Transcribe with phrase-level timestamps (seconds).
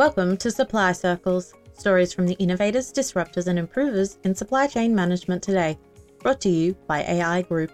[0.00, 5.42] Welcome to Supply Circles, stories from the innovators, disruptors, and improvers in supply chain management
[5.42, 5.78] today.
[6.20, 7.70] Brought to you by AI Group.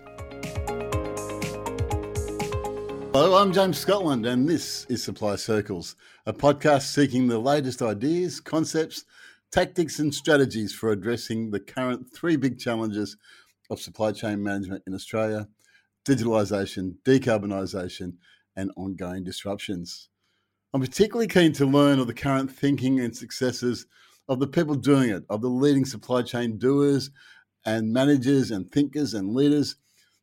[3.13, 5.95] Hello, I'm James Scotland, and this is Supply Circles,
[6.27, 9.05] a podcast seeking the latest ideas, concepts,
[9.53, 13.17] tactics, and strategies for addressing the current three big challenges
[13.71, 15.47] of supply chain management in Australia
[16.05, 18.15] digitalisation, decarbonisation,
[18.57, 20.09] and ongoing disruptions.
[20.77, 23.87] I'm particularly keen to learn of the current thinking and successes
[24.29, 27.11] of the people doing it, of the leading supply chain doers
[27.65, 29.77] and managers and thinkers and leaders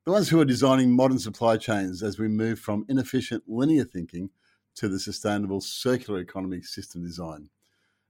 [0.05, 4.29] the ones who are designing modern supply chains as we move from inefficient linear thinking
[4.75, 7.49] to the sustainable circular economy system design,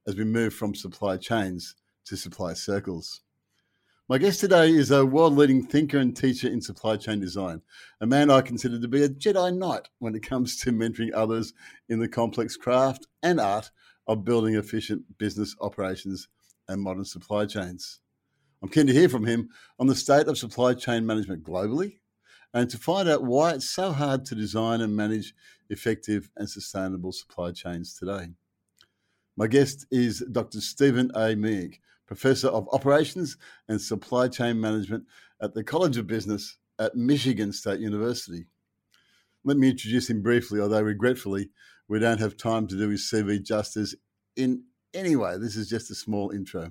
[0.05, 3.21] as we move from supply chains to supply circles.
[4.09, 7.61] My guest today is a world leading thinker and teacher in supply chain design,
[8.01, 11.53] a man I consider to be a Jedi Knight when it comes to mentoring others
[11.87, 13.71] in the complex craft and art
[14.05, 16.27] of building efficient business operations
[16.67, 18.01] and modern supply chains.
[18.61, 19.47] I'm keen to hear from him
[19.79, 21.99] on the state of supply chain management globally
[22.53, 25.33] and to find out why it's so hard to design and manage
[25.69, 28.31] effective and sustainable supply chains today.
[29.37, 30.59] My guest is Dr.
[30.59, 31.35] Steven A.
[31.35, 33.37] Melnyk, Professor of Operations
[33.67, 35.05] and Supply Chain Management
[35.41, 38.45] at the College of Business at Michigan State University.
[39.43, 41.49] Let me introduce him briefly, although regretfully,
[41.87, 43.93] we don't have time to do his CV justice
[44.35, 45.37] in any way.
[45.37, 46.69] This is just a small intro.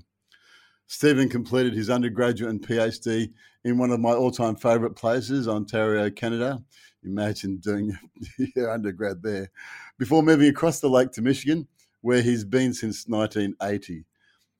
[0.86, 3.32] Steven completed his undergraduate and PhD
[3.64, 6.62] in one of my all time favourite places, Ontario, Canada.
[7.04, 7.96] Imagine doing
[8.56, 9.50] your undergrad there.
[9.98, 11.66] Before moving across the lake to Michigan,
[12.00, 14.04] where he's been since 1980.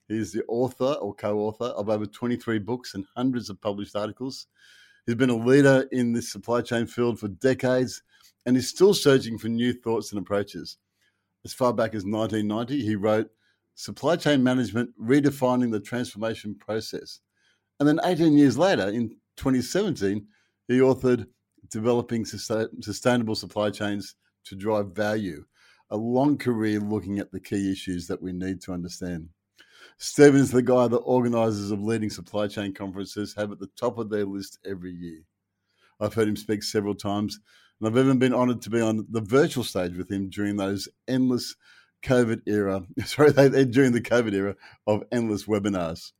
[0.09, 4.47] He's the author or co author of over 23 books and hundreds of published articles.
[5.07, 8.03] He's been a leader in the supply chain field for decades
[8.47, 10.79] and is still searching for new thoughts and approaches.
[11.45, 13.31] As far back as 1990, he wrote
[13.75, 17.21] Supply Chain Management Redefining the Transformation Process.
[17.81, 20.27] And then 18 years later, in 2017,
[20.69, 21.27] he authored
[21.69, 24.15] Developing Sustainable Supply Chains
[24.45, 25.45] to Drive Value,
[25.91, 29.29] a long career looking at the key issues that we need to understand.
[30.03, 34.11] Steven's the guy that organizers of leading supply chain conferences have at the top of
[34.11, 35.21] their list every year.
[36.01, 37.39] I've heard him speak several times,
[37.79, 40.89] and I've even been honored to be on the virtual stage with him during those
[41.07, 41.55] endless
[42.03, 44.57] COVID era, sorry, during the COVID era
[44.89, 46.11] of endless webinars.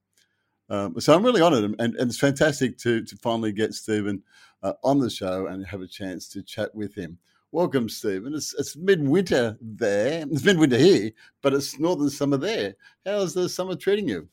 [0.71, 4.23] Um, so I'm really honoured, and, and, it's fantastic to to finally get Steven
[4.63, 7.19] uh, on the show and have a chance to chat with him.
[7.55, 8.35] Welcome, Steven.
[8.35, 10.25] It's, it's midwinter there.
[10.31, 11.11] It's midwinter here,
[11.43, 12.77] but it's northern summer there.
[13.05, 14.27] How's the summer treating you?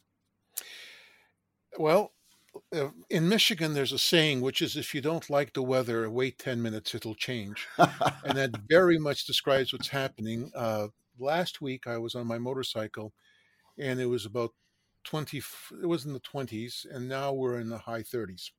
[1.78, 2.14] Well,
[2.74, 6.40] uh, in Michigan, there's a saying which is if you don't like the weather, wait
[6.40, 7.68] 10 minutes, it'll change.
[7.78, 10.50] and that very much describes what's happening.
[10.56, 10.88] Uh,
[11.20, 13.12] last week I was on my motorcycle
[13.78, 14.52] and it was about
[15.04, 15.42] 20
[15.82, 18.52] it was in the 20s and now we're in the high 30s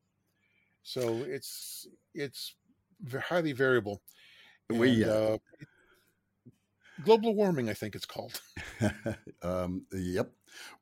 [0.82, 2.54] so it's it's
[3.28, 4.00] highly variable
[4.70, 5.38] we and, uh,
[7.04, 8.40] global warming i think it's called.
[9.42, 10.30] Um, yep.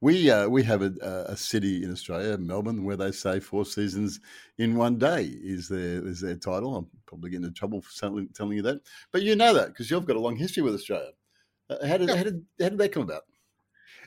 [0.00, 0.92] We uh, we have a,
[1.28, 4.18] a, city in australia melbourne where they say four seasons
[4.56, 6.74] in one day is their is their title.
[6.74, 8.80] I'm probably getting in trouble for telling, telling you that.
[9.12, 11.12] But you know that because you've got a long history with australia.
[11.70, 12.16] Uh, how did, yeah.
[12.16, 13.22] how did how did that come about?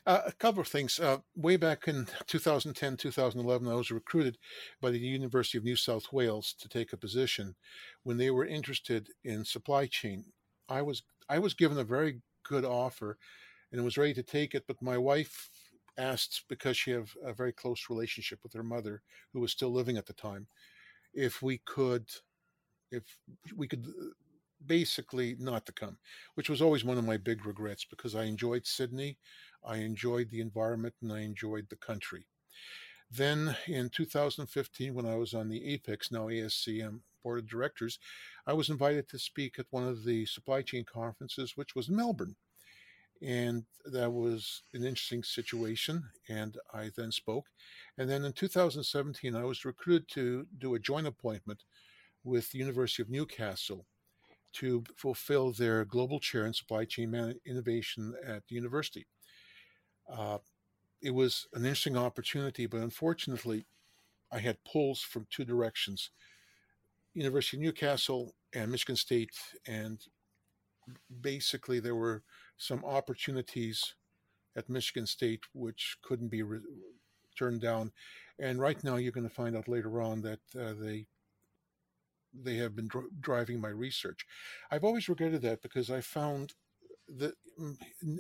[0.06, 1.00] Uh, a couple of things.
[1.00, 4.38] Uh, way back in 2010, 2011, I was recruited
[4.82, 7.56] by the University of New South Wales to take a position.
[8.04, 10.26] When they were interested in supply chain,
[10.70, 13.18] I was I was given a very good offer,
[13.72, 14.64] and was ready to take it.
[14.68, 15.50] But my wife
[15.98, 19.02] asked because she had a very close relationship with her mother,
[19.34, 20.48] who was still living at the time,
[21.14, 22.06] if we could,
[22.92, 23.04] if
[23.56, 23.88] we could
[24.66, 25.98] basically not to come,
[26.36, 29.18] which was always one of my big regrets because I enjoyed Sydney,
[29.64, 32.26] I enjoyed the environment, and I enjoyed the country.
[33.10, 38.00] Then in 2015, when I was on the APICS, now ASCM um, board of directors,
[38.48, 42.36] I was invited to speak at one of the supply chain conferences, which was Melbourne.
[43.22, 46.04] And that was an interesting situation.
[46.30, 47.48] And I then spoke.
[47.98, 51.64] And then in 2017, I was recruited to do a joint appointment
[52.24, 53.86] with the University of Newcastle
[54.54, 59.06] to fulfill their global chair in supply chain innovation at the university.
[60.10, 60.38] Uh,
[61.02, 63.66] it was an interesting opportunity, but unfortunately,
[64.32, 66.12] I had pulls from two directions
[67.14, 69.32] University of Newcastle and Michigan State.
[69.68, 70.00] And
[71.22, 72.24] basically, there were
[72.58, 73.96] some opportunities
[74.56, 76.60] at Michigan State which couldn't be re-
[77.38, 77.92] turned down.
[78.40, 81.08] And right now, you're going to find out later on that uh, they
[82.34, 84.26] they have been dr- driving my research.
[84.72, 86.54] I've always regretted that because I found
[87.18, 87.78] that mm,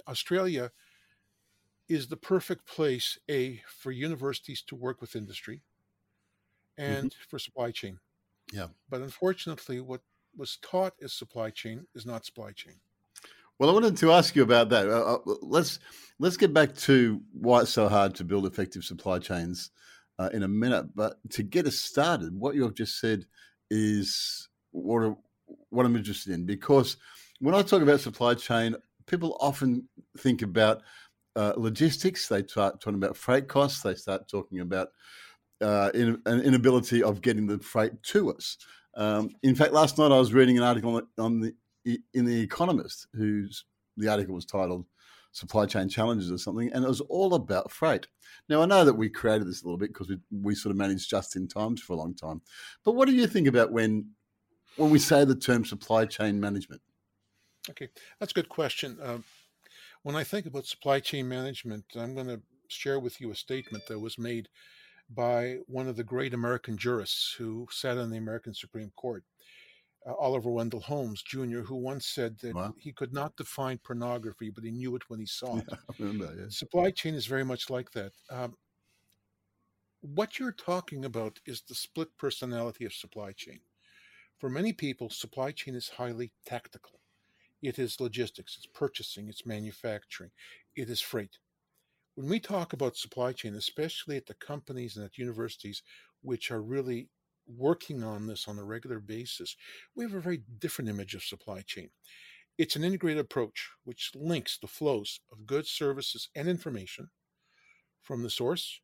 [0.07, 0.71] Australia
[1.91, 5.61] is the perfect place a for universities to work with industry
[6.79, 6.93] Mm-hmm.
[6.93, 7.99] and for supply chain.
[8.53, 8.67] Yeah.
[8.89, 10.01] But unfortunately, what
[10.35, 12.75] was taught as supply chain is not supply chain.
[13.59, 14.87] Well, I wanted to ask you about that.
[14.87, 15.79] Uh, uh, let's
[16.17, 19.71] let's get back to why it's so hard to build effective supply chains
[20.17, 20.87] uh, in a minute.
[20.95, 23.25] But to get us started, what you've just said
[23.69, 25.15] is what
[25.69, 26.97] what I'm interested in because
[27.39, 30.81] when I talk about supply chain, people often think about
[31.35, 32.27] uh, logistics.
[32.27, 33.81] They start talking about freight costs.
[33.81, 34.89] They start talking about
[35.61, 38.57] uh, in, an inability of getting the freight to us.
[38.95, 41.53] Um, in fact, last night I was reading an article on the
[42.13, 43.65] in the Economist, whose
[43.97, 44.85] the article was titled
[45.31, 48.07] "Supply Chain Challenges" or something, and it was all about freight.
[48.49, 50.77] Now I know that we created this a little bit because we, we sort of
[50.77, 52.41] managed just in times for a long time,
[52.83, 54.09] but what do you think about when
[54.75, 56.81] when we say the term supply chain management?
[57.69, 57.89] Okay,
[58.19, 58.97] that's a good question.
[59.01, 59.19] Uh,
[60.03, 63.85] when I think about supply chain management, I'm going to share with you a statement
[63.87, 64.49] that was made
[65.09, 69.25] by one of the great American jurists who sat on the American Supreme Court,
[70.07, 72.73] uh, Oliver Wendell Holmes Jr., who once said that Wow.
[72.75, 75.69] he could not define pornography, but he knew it when he saw it.
[75.89, 76.57] I remember, yes.
[76.57, 78.13] Supply chain is very much like that.
[78.29, 78.57] Um,
[80.01, 83.61] what you're talking about is the split personality of supply chain.
[84.39, 87.00] For many people, supply chain is highly tactical.
[87.61, 90.31] It is logistics, it's purchasing, it's manufacturing,
[90.75, 91.37] it is freight.
[92.15, 95.83] When we talk about supply chain, especially at the companies and at universities
[96.21, 97.09] which are really
[97.47, 99.55] working on this on a regular basis,
[99.95, 101.89] we have a very different image of supply chain.
[102.57, 107.09] It's an integrated approach which links the flows of goods, services, and information
[108.01, 108.81] from the source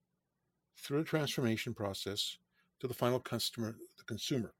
[0.80, 2.38] through the transformation process
[2.80, 4.54] to the final customer, the consumer.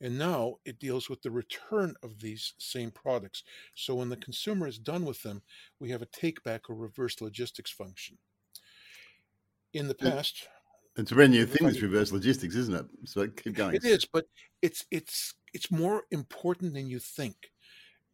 [0.00, 3.42] And now it deals with the return of these same products.
[3.74, 5.42] So when the consumer is done with them,
[5.80, 8.18] we have a take back or reverse logistics function.
[9.72, 10.48] In the past,
[10.96, 12.86] It's a brand new thing, this reverse logistics, isn't it?
[13.08, 13.74] So keep going.
[13.74, 14.26] It is, but
[14.62, 17.52] it's it's it's more important than you think.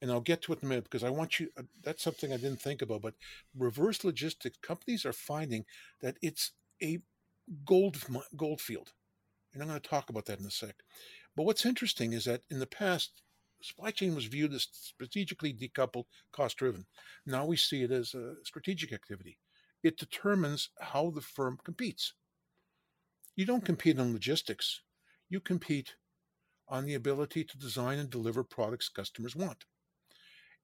[0.03, 1.51] And I'll get to it in a minute because I want you.
[1.59, 3.03] uh, That's something I didn't think about.
[3.03, 3.15] But
[3.57, 5.67] reverse logistics companies are finding
[6.01, 6.53] that it's
[6.83, 7.01] a
[7.65, 7.99] gold
[8.37, 8.95] gold field,
[9.53, 10.77] and I'm going to talk about that in a sec.
[11.37, 13.23] But what's interesting is that in the past,
[13.63, 16.87] supply chain was viewed as strategically decoupled, cost driven.
[17.27, 19.39] Now we see it as a strategic activity.
[19.83, 22.15] It determines how the firm competes.
[23.35, 24.83] You don't compete on logistics
[25.33, 25.95] you compete
[26.69, 29.65] on the ability to design and deliver products customers want.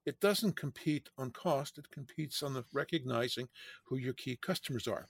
[0.05, 3.49] It doesn't compete on cost, it competes on the recognizing
[3.87, 5.09] who your key customers are.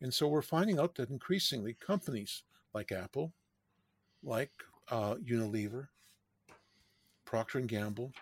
[0.00, 3.32] And so we're finding out that increasingly companies like Apple,
[4.22, 4.52] like
[4.90, 5.88] uh, Unilever,
[7.26, 8.12] Procter and Gamble,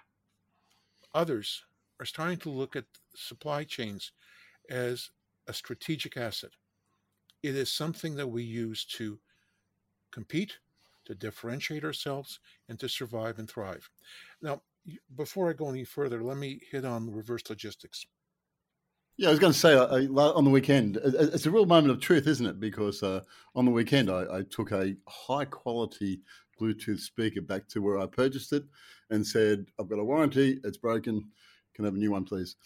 [1.14, 1.64] others
[2.00, 4.12] are starting to look at supply chains
[4.70, 5.10] as
[5.48, 6.52] a strategic asset.
[7.42, 9.20] It is something that we use to
[10.12, 10.58] compete,
[11.06, 13.90] to differentiate ourselves, and to survive and thrive.
[14.42, 14.62] Now,
[15.16, 18.06] before I go any further, let me hit on reverse logistics.
[19.18, 21.50] Yeah, I was going to say uh, uh, on the weekend, it- it- it's a
[21.50, 22.58] real moment of truth, isn't it?
[22.58, 23.22] Because uh,
[23.54, 26.22] on the weekend, I, I took a high quality
[26.62, 28.64] Bluetooth speaker back to where I purchased it
[29.10, 31.28] and said, I've got a warranty, it's broken,
[31.74, 32.56] can I have a new one, please?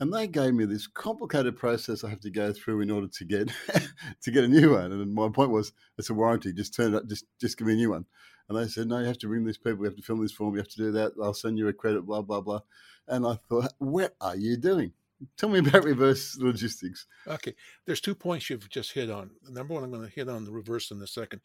[0.00, 3.24] And they gave me this complicated process I have to go through in order to
[3.24, 3.52] get
[4.22, 4.92] to get a new one.
[4.92, 7.74] And my point was, it's a warranty, just turn it up, just, just give me
[7.74, 8.06] a new one.
[8.48, 10.32] And they said, no, you have to ring these people, you have to fill this
[10.32, 12.60] form, you have to do that, I'll send you a credit, blah, blah, blah.
[13.08, 14.92] And I thought, what are you doing?
[15.38, 17.06] Tell me about reverse logistics.
[17.26, 17.54] Okay,
[17.86, 19.30] there's two points you've just hit on.
[19.48, 21.40] Number one, I'm going to hit on the reverse in a second.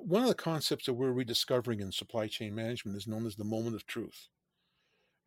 [0.00, 3.44] One of the concepts that we're rediscovering in supply chain management is known as the
[3.44, 4.28] moment of truth.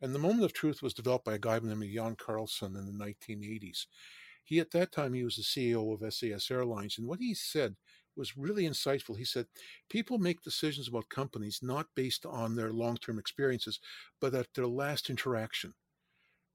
[0.00, 2.16] And the moment of truth was developed by a guy by the name of Jan
[2.16, 3.86] Carlzon in the 1980s.
[4.44, 6.98] He, at that time, he was the CEO of SAS Airlines.
[6.98, 7.76] And what he said
[8.16, 9.16] was really insightful.
[9.16, 9.46] He said,
[9.88, 13.78] People make decisions about companies not based on their long term experiences,
[14.20, 15.74] but at their last interaction.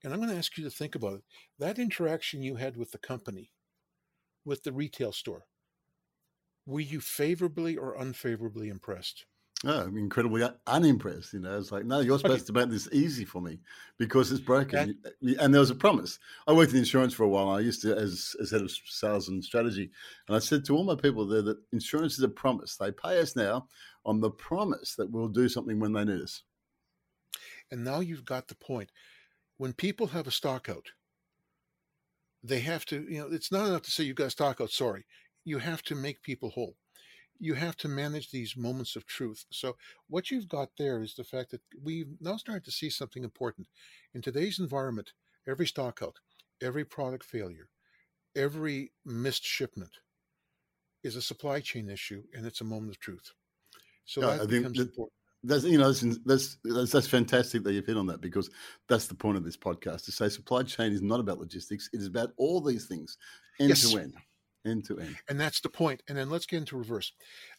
[0.04, 1.24] And I'm going to ask you to think about it.
[1.58, 3.52] That interaction you had with the company,
[4.46, 5.46] with the retail store,
[6.68, 9.26] were you favorably or unfavorably impressed?
[9.66, 11.34] Oh, I'm incredibly unimpressed.
[11.34, 13.60] You know, it's like, no, you're supposed to make this easy for me
[13.98, 15.00] because it's broken.
[15.40, 16.20] and there was a promise.
[16.46, 17.50] I worked in insurance for a while.
[17.50, 19.90] I used to as, as head of sales and strategy,
[20.28, 22.76] and I said to all my people there that insurance is a promise.
[22.76, 23.68] They pay us now
[24.06, 26.44] on the promise that we'll do something when they need us.
[27.72, 28.92] And now you've got the point.
[29.58, 30.92] When people have a stock out,
[32.44, 34.70] they have to, you know, it's not enough to say you've got a stock out,
[34.70, 35.06] sorry.
[35.48, 36.75] You have to make people whole.
[37.39, 39.46] you have to manage these moments of truth.
[39.51, 39.77] So,
[40.10, 43.68] what you've got there is the fact that we've now started to see something important.
[44.16, 45.13] In today's environment,
[45.48, 46.16] every stockout,
[46.62, 47.70] every product failure,
[48.36, 49.92] every missed shipment
[51.04, 53.32] is a supply chain issue and it's a moment of truth.
[54.06, 55.13] So, Yeah, that I becomes that- important.
[55.44, 58.50] That's you know that's, that's that's that's fantastic that you've hit on that because
[58.89, 62.00] that's the point of this podcast to say supply chain is not about logistics; it
[62.01, 63.18] is about all these things,
[63.60, 63.92] end Yes.
[63.92, 64.16] to end,
[64.66, 65.18] end to end.
[65.30, 66.04] And that's the point.
[66.08, 67.14] And then let's get into reverse.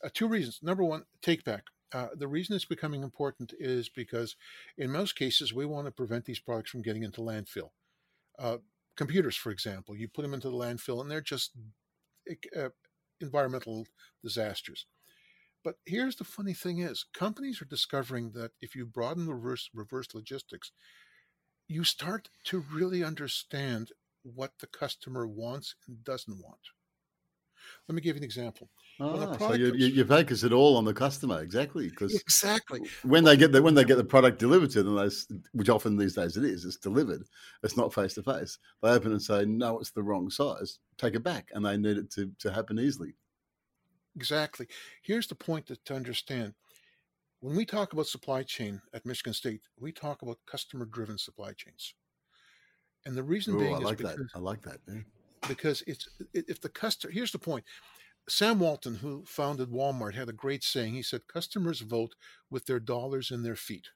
[0.05, 0.61] Uh, two reasons.
[0.62, 1.64] Number one, take back.
[1.93, 4.37] Uh, the reason it's becoming important is because
[4.76, 7.71] in most cases, we want to prevent these products from getting into landfill.
[8.38, 8.59] Uh,
[8.97, 11.52] computers, for example, you put them into the landfill and they're just
[12.57, 12.69] uh,
[13.21, 13.87] environmental
[14.23, 14.87] disasters.
[15.64, 20.09] But here's the funny thing is companies are discovering that if you broaden reverse, reverse
[20.14, 20.73] logistics,
[21.67, 23.90] you start to really understand
[24.23, 26.61] what the customer wants and doesn't want.
[27.88, 28.68] Let me give you an example.
[29.00, 32.80] Ah, so you, you, you focus it all on the customer exactly because Exactly.
[33.04, 35.10] when they get the when they get the product delivered to them,
[35.52, 37.22] which often these days it is, it's delivered.
[37.62, 38.58] It's not face to face.
[38.82, 40.80] They open and say, "No, it's the wrong size.
[40.96, 43.14] Take it back," and they need it to to happen easily.
[44.16, 44.66] Exactly.
[45.02, 46.54] Here's the point that, to understand.
[47.40, 51.52] When we talk about supply chain at Michigan State, we talk about customer driven supply
[51.52, 51.94] chains.
[53.06, 54.18] And the reason Ooh, being I is like that.
[54.34, 54.80] I like that.
[54.88, 55.00] yeah.
[55.47, 57.64] Because it's if the customer here's the point.
[58.28, 60.92] Sam Walton, who founded Walmart, had a great saying.
[60.92, 62.14] He said, Customers vote
[62.50, 63.88] with their dollars and their feet.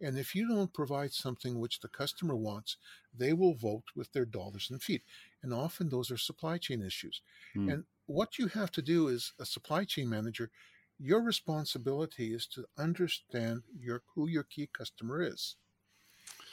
[0.00, 2.76] And if you don't provide something which the customer wants,
[3.12, 5.02] they will vote with their dollars and feet.
[5.42, 7.20] And often those are supply chain issues.
[7.52, 7.68] Hmm.
[7.68, 10.50] And what you have to do as a supply chain manager,
[11.00, 15.56] your responsibility is to understand your who your key customer is.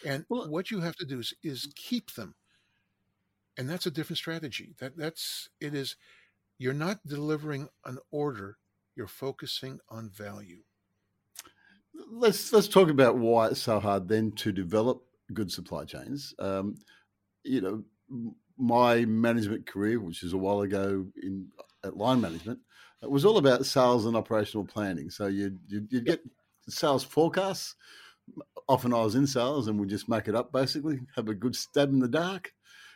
[0.03, 2.35] And Well- what you have to do is, is keep them.
[3.57, 4.75] And that's a different strategy.
[4.79, 5.95] That that's it is
[6.57, 8.57] you're not delivering an order,
[8.95, 10.63] you're focusing on value.
[12.11, 16.33] let's let's talk about why it's so hard then to develop good supply chains.
[16.39, 16.75] Um,
[17.43, 17.83] you know,
[18.57, 21.47] my management career, which is a while ago in
[21.83, 22.59] at line management,
[23.01, 25.09] it was all about sales and operational planning.
[25.09, 26.21] So you'd you'd, get
[26.67, 27.75] sales forecasts.
[28.67, 31.55] Often I was in sales and would just make it up basically, have a good
[31.55, 32.51] stab in the dark,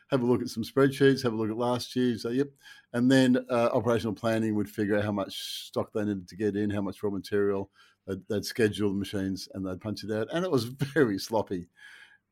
[0.09, 2.17] have a look at some spreadsheets, have a look at last year.
[2.17, 2.49] So yep,
[2.93, 6.55] and then uh, operational planning would figure out how much stock they needed to get
[6.55, 7.69] in, how much raw material,
[8.09, 10.63] They'd, they'd schedule the machines and they'd punch it out, and it was
[10.93, 11.67] very sloppy.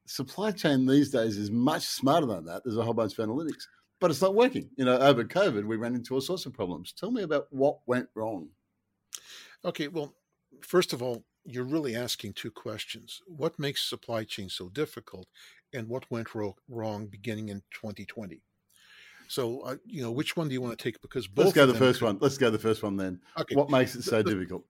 [0.07, 2.63] Supply chain these days is much smarter than that.
[2.63, 3.67] There's a whole bunch of analytics,
[3.99, 4.69] but it's not working.
[4.77, 6.93] You know, over COVID, we ran into all sorts of problems.
[6.93, 8.49] Tell me about what went wrong.
[9.65, 10.15] Okay, well,
[10.61, 13.21] first of all, you're really asking two questions.
[13.27, 15.27] What makes supply chain so difficult
[15.73, 18.41] and what went ro- wrong beginning in 2020?
[19.29, 21.01] So, uh, you know, which one do you want to take?
[21.01, 22.17] Because both Let's go the first could- one.
[22.21, 23.19] Let's go the first one then.
[23.37, 23.55] Okay.
[23.55, 24.63] What makes it so the- difficult?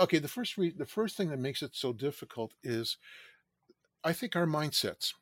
[0.00, 2.96] okay the first re- the first thing that makes it so difficult is
[4.02, 5.12] i think our mindsets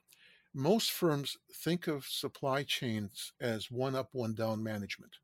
[0.54, 5.18] most firms think of supply chains as one up one down management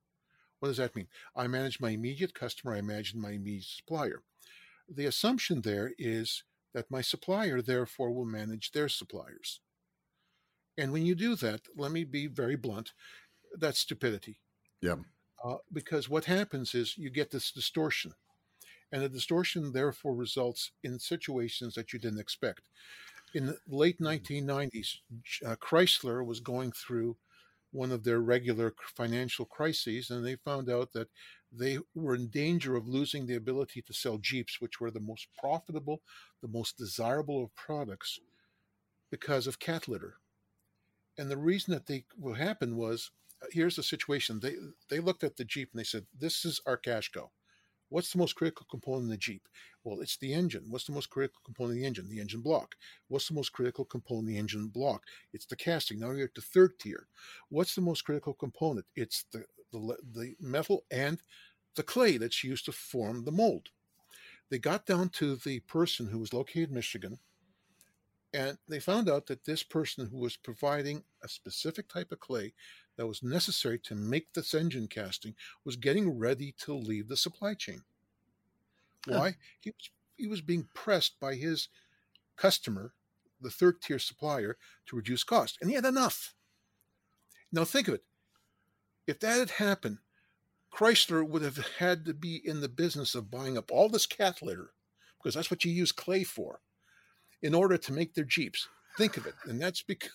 [0.58, 4.22] what does that mean i manage my immediate customer i manage my immediate supplier
[4.86, 9.60] the assumption there is that my supplier therefore will manage their suppliers
[10.78, 12.92] and when you do that let me be very blunt
[13.58, 14.38] that's stupidity
[14.80, 14.96] Yeah.
[15.44, 18.14] uh, because what happens is you get this distortion
[18.92, 22.62] and the distortion therefore results in situations that you didn't expect.
[23.34, 25.00] In the late 1990s,
[25.44, 27.16] uh, Chrysler was going through
[27.70, 31.08] one of their regular financial crises, and they found out that
[31.52, 35.28] they were in danger of losing the ability to sell Jeeps, which were the most
[35.38, 36.00] profitable,
[36.40, 38.18] the most desirable of products,
[39.10, 40.14] because of cat litter.
[41.18, 43.10] And the reason that they what happened was,
[43.42, 44.54] uh, here's the situation: they
[44.88, 47.30] they looked at the Jeep and they said, "This is our cash cow."
[47.90, 49.48] What's the most critical component in the Jeep?
[49.82, 50.66] Well, it's the engine.
[50.68, 52.08] What's the most critical component of the engine?
[52.10, 52.74] The engine block.
[53.08, 55.04] What's the most critical component of the engine block?
[55.32, 55.98] It's the casting.
[55.98, 57.08] Now you're at the third tier.
[57.48, 58.86] What's the most critical component?
[58.94, 61.20] It's the the, the metal and
[61.76, 63.68] the clay that's used to form the mold.
[64.50, 67.18] They got down to the person who was located in Michigan,
[68.32, 72.52] and they found out that this person who was providing a specific type of clay
[72.96, 77.54] that was necessary to make this engine casting was getting ready to leave the supply
[77.54, 77.82] chain.
[79.06, 79.18] Huh.
[79.18, 79.36] Why?
[79.60, 81.68] He was he was being pressed by his
[82.36, 82.92] customer,
[83.40, 84.56] the third tier supplier,
[84.86, 86.34] to reduce cost, and he had enough.
[87.52, 88.04] Now think of it.
[89.06, 89.98] If that had happened,
[90.74, 94.42] Chrysler would have had to be in the business of buying up all this cat
[94.42, 94.72] litter,
[95.16, 96.60] because that's what you use clay for,
[97.42, 98.66] in order to make their Jeeps.
[98.96, 100.10] Think of it, and that's because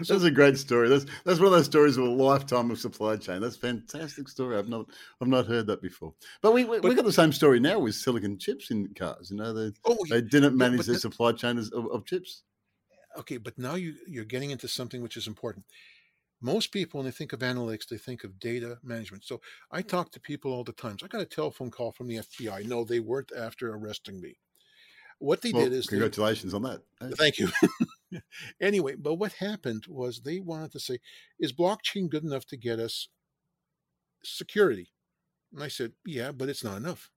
[0.08, 0.88] that's a great story.
[0.90, 3.40] That's that's one of those stories of a lifetime of supply chain.
[3.40, 4.58] That's a fantastic story.
[4.58, 4.86] I've not
[5.22, 6.12] I've not heard that before.
[6.42, 9.30] But we we, But- we got the same story now with silicon chips in cars.
[9.30, 12.42] You know, they Oh, they didn't manage but their that- supply chain of, of chips.
[13.18, 15.64] okay, but now you you're getting into something which is important.
[16.42, 19.24] Most people, when they think of analytics, they think of data management.
[19.24, 19.40] So
[19.70, 20.98] I talk to people all the time.
[20.98, 22.66] So I got a telephone call from the FBI.
[22.66, 24.36] No, they weren't after arresting me.
[25.20, 26.82] What they Well, did is they, congratulations on that.
[27.16, 27.48] Thank you.
[28.60, 30.98] anyway, but what happened was they wanted to say,
[31.38, 33.08] is blockchain good enough to get us
[34.24, 34.92] security?
[35.52, 37.10] And I said, yeah, but it's not enough.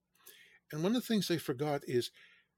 [0.71, 2.11] And one of the things they forgot is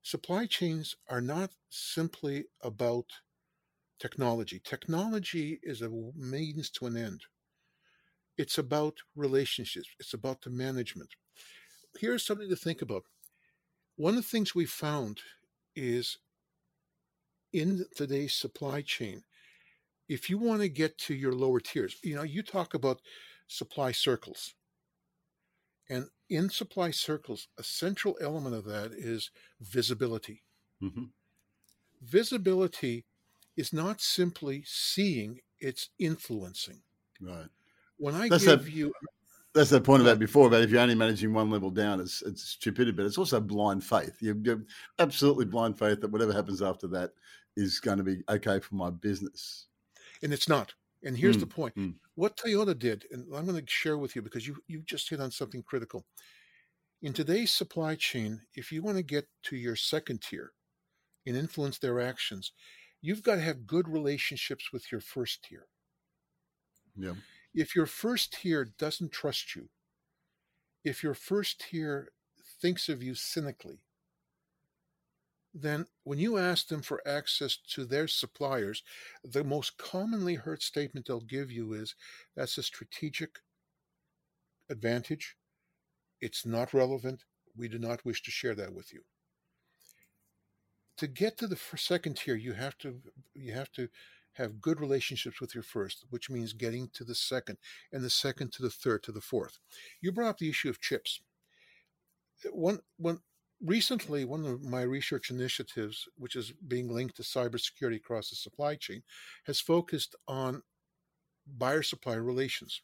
[0.04, 3.08] supply chains are not simply about
[4.00, 4.60] technology.
[4.60, 7.24] Technology is a means to an end.
[8.38, 9.90] It's about relationships.
[10.00, 11.16] It's about the management.
[12.00, 13.06] Here's something to think about.
[13.98, 15.22] One of the things we found
[15.76, 16.20] is
[17.52, 19.24] in today's supply chain,
[20.10, 23.02] if you want to get to your lower tiers, you know, you talk about
[23.48, 24.56] supply circles.
[25.90, 30.44] And in supply circles, a central element of that is visibility.
[30.82, 31.06] mhm.
[32.00, 33.06] Visibility
[33.58, 36.84] is not simply seeing, it's influencing.
[37.20, 37.50] Right.
[37.98, 38.94] When I That's give a- you,
[39.56, 42.44] That's the point about before about if you're only managing one level down, it's it's
[42.44, 44.22] stupidity, but it's also blind faith.
[44.22, 44.68] You you
[45.00, 47.14] absolutely blind faith that whatever happens after that
[47.56, 49.68] is going to be okay for my business.
[50.22, 50.76] and it's not.
[51.04, 51.76] And here's Mm, the point.
[51.78, 52.00] mm.
[52.16, 55.20] What Toyota did, and I'm going to share with you because you you just hit
[55.22, 56.06] on something critical.
[57.02, 60.54] In today's supply chain, if you want to get to your second tier
[61.26, 62.54] and influence their actions,
[63.02, 65.68] you've got to have good relationships with your first tier.
[66.96, 67.16] Yeah.
[67.56, 69.70] If your first tier doesn't trust you,
[70.84, 72.10] if your first tier
[72.62, 73.80] thinks of you cynically,
[75.54, 78.84] then when you ask them for access to their suppliers,
[79.24, 81.96] the most commonly heard statement they'll give you is
[82.36, 83.40] that's a strategic
[84.70, 85.38] advantage.
[86.20, 87.24] It's not relevant.
[87.56, 89.02] We do not wish to share that with you.
[90.98, 93.02] To get to the second tier, you have to
[93.34, 93.88] you have to
[94.36, 97.58] have good relationships with your first, which means getting to the second,
[97.92, 99.60] and the second to the third to the fourth.
[100.02, 101.22] You brought up the issue of chips.
[102.52, 103.22] One one
[103.62, 108.76] recently, one of my research initiatives, which is being linked to cybersecurity across the supply
[108.76, 109.04] chain,
[109.46, 110.64] has focused on
[111.48, 112.82] buyer supplier relations.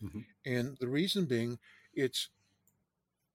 [0.00, 0.24] Mhm.
[0.44, 1.60] And the reason being,
[1.92, 2.30] it's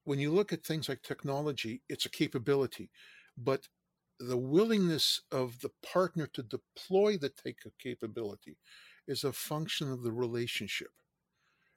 [0.03, 2.91] when you look at things like technology, it's a capability,
[3.37, 3.67] but
[4.19, 8.57] the willingness of the partner to deploy the take capability
[9.07, 10.91] is a function of the relationship.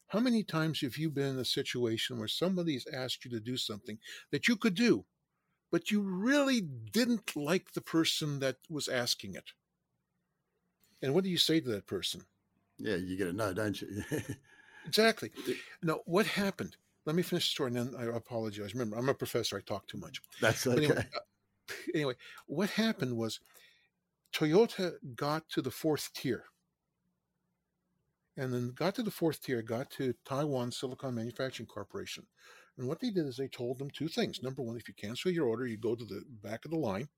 [0.09, 3.57] How many times have you been in a situation where somebody's asked you to do
[3.57, 3.99] something
[4.31, 5.05] that you could do,
[5.73, 9.51] but you really didn't like the person that was asking it?
[11.03, 12.23] And what do you say to that person?
[12.79, 14.03] Yeah, you get a no, don't you?
[14.87, 15.33] Exactly.
[15.83, 16.77] Now, what happened?
[17.05, 18.75] Let me finish the story and then I apologize.
[18.75, 20.21] Remember, I'm a professor, I talk too much.
[20.41, 20.85] That's okay.
[20.85, 21.19] anyway, uh,
[21.95, 22.15] anyway,
[22.47, 23.41] what happened was
[24.35, 26.45] Toyota got to the fourth tier.
[28.37, 32.27] And then got to the fourth tier, got to Taiwan Silicon Manufacturing Corporation.
[32.77, 34.43] And what they did is they told them two things.
[34.43, 37.09] Number one, if you cancel your order, you go to the back of the line.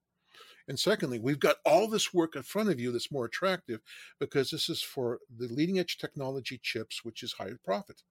[0.68, 3.80] And secondly, we've got all this work in front of you that's more attractive
[4.20, 8.02] because this is for the leading edge technology chips, which is higher profit.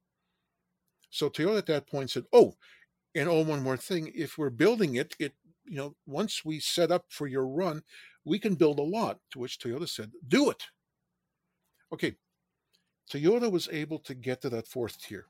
[1.09, 2.55] So Toyota at that point said, Oh,
[3.15, 5.33] and oh, one more thing, if we're building it, it
[5.67, 7.83] you know, once we set up for your run,
[8.25, 9.19] we can build a lot.
[9.31, 10.63] To which Toyota said, Do it.
[11.93, 12.15] Okay.
[13.11, 15.27] Toyota was able to get to that fourth tier.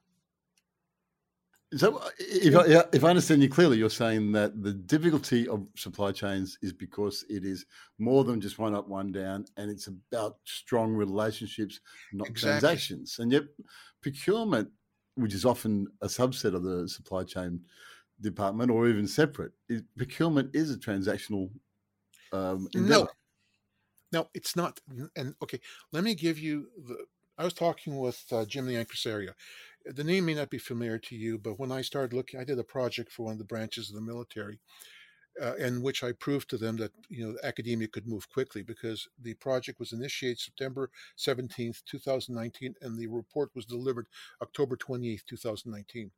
[1.76, 6.14] So, if I, if I understand you clearly, you're saying that the difficulty of supply
[6.14, 7.66] chains is because it is
[8.00, 11.82] more than just one up, one down, and it's about strong relationships,
[12.14, 12.62] not Exactly.
[12.62, 13.20] transactions.
[13.20, 13.44] And yet,
[14.02, 14.70] procurement,
[15.16, 17.66] which is often a subset of the supply chain
[18.22, 21.50] department or even separate, is, procurement is a transactional
[22.34, 22.82] um, No.
[22.82, 23.10] endeavor.
[24.12, 24.80] No, it's not.
[25.16, 25.60] And okay,
[25.92, 27.06] let me give you the.
[27.38, 29.34] I was talking with uh, Jim the Impresario.
[29.86, 32.58] The name may not be familiar to you, but when I started looking, I did
[32.58, 34.60] a project for one of the branches of the military,
[35.42, 39.08] uh, in which I proved to them that you know academia could move quickly because
[39.22, 44.08] the project was initiated September seventeenth, two thousand nineteen, and the report was delivered
[44.42, 46.12] October twenty eighth, two thousand nineteen.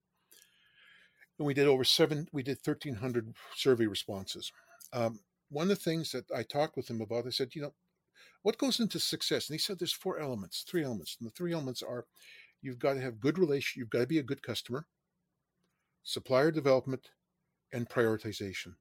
[1.39, 2.27] And we did over seven.
[2.31, 4.51] We did thirteen hundred survey responses.
[4.93, 7.73] Um, one of the things that I talked with him about, I said, you know,
[8.43, 9.49] what goes into success?
[9.49, 11.17] And he said there's four elements, three elements.
[11.19, 12.05] And the three elements are
[12.61, 14.85] you've got to have good relation, you've got to be a good customer,
[16.03, 17.09] supplier development,
[17.73, 18.75] and prioritization.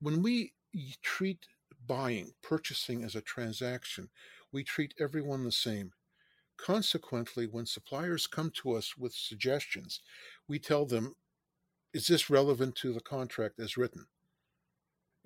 [0.00, 0.54] When we
[1.02, 1.46] treat
[1.86, 4.08] buying, purchasing as a transaction.
[4.52, 5.92] We treat everyone the same.
[6.64, 10.00] Consequently, when suppliers come to us with suggestions,
[10.48, 11.14] we tell them,
[11.92, 14.06] is this relevant to the contract as written?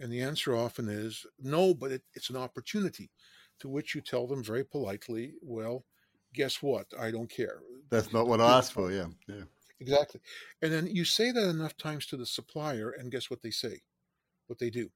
[0.01, 3.13] And the answer often is no, but it, it's an opportunity.
[3.61, 5.85] To which you tell them very politely, well,
[6.35, 6.87] guess what?
[6.99, 7.61] I don't care.
[7.89, 8.91] That's not what I asked for.
[8.91, 9.07] Yeah.
[9.29, 9.45] Yeah.
[9.79, 10.21] Exactly.
[10.61, 13.83] And then you say that enough times to the supplier, and guess what they say?
[14.49, 14.91] What they do?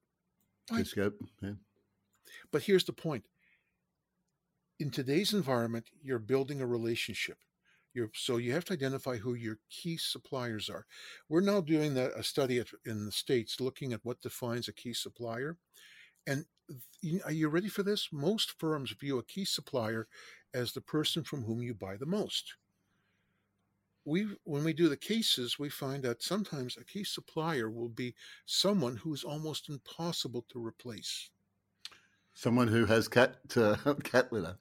[0.75, 1.13] Just go.
[1.41, 1.51] Yeah.
[2.51, 3.23] But here's the point
[4.79, 7.37] in today's environment, you're building a relationship.
[7.93, 10.85] You're, so you have to identify who your key suppliers are.
[11.29, 14.73] We're now doing a, a study at, in the states looking at what defines a
[14.73, 15.57] key supplier.
[16.25, 16.45] And
[17.25, 18.09] are you ready for this?
[18.11, 20.07] Most firms view a key supplier
[20.53, 22.55] as the person from whom you buy the most.
[24.05, 28.15] We, when we do the cases, we find that sometimes a key supplier will be
[28.45, 31.29] someone who is almost impossible to replace.
[32.33, 34.57] Someone who has cat uh, cat litter.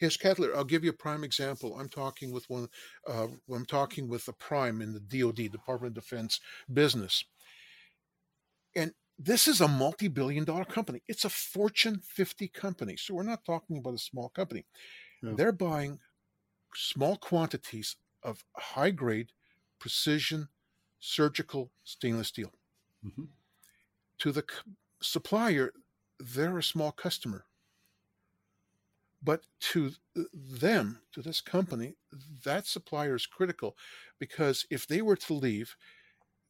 [0.00, 0.54] Yes, Kettler.
[0.54, 1.76] I'll give you a prime example.
[1.78, 2.68] I'm talking with one.
[3.06, 6.40] Uh, I'm talking with a prime in the DoD, Department of Defense
[6.72, 7.24] business,
[8.76, 11.02] and this is a multi-billion-dollar company.
[11.06, 14.64] It's a Fortune 50 company, so we're not talking about a small company.
[15.22, 15.32] Yeah.
[15.36, 15.98] They're buying
[16.74, 19.32] small quantities of high-grade,
[19.78, 20.48] precision,
[21.00, 22.52] surgical stainless steel.
[23.04, 23.24] Mm-hmm.
[24.20, 24.44] To the
[25.02, 25.72] supplier,
[26.20, 27.46] they're a small customer
[29.22, 29.92] but to
[30.32, 31.94] them, to this company,
[32.44, 33.76] that supplier is critical
[34.18, 35.76] because if they were to leave,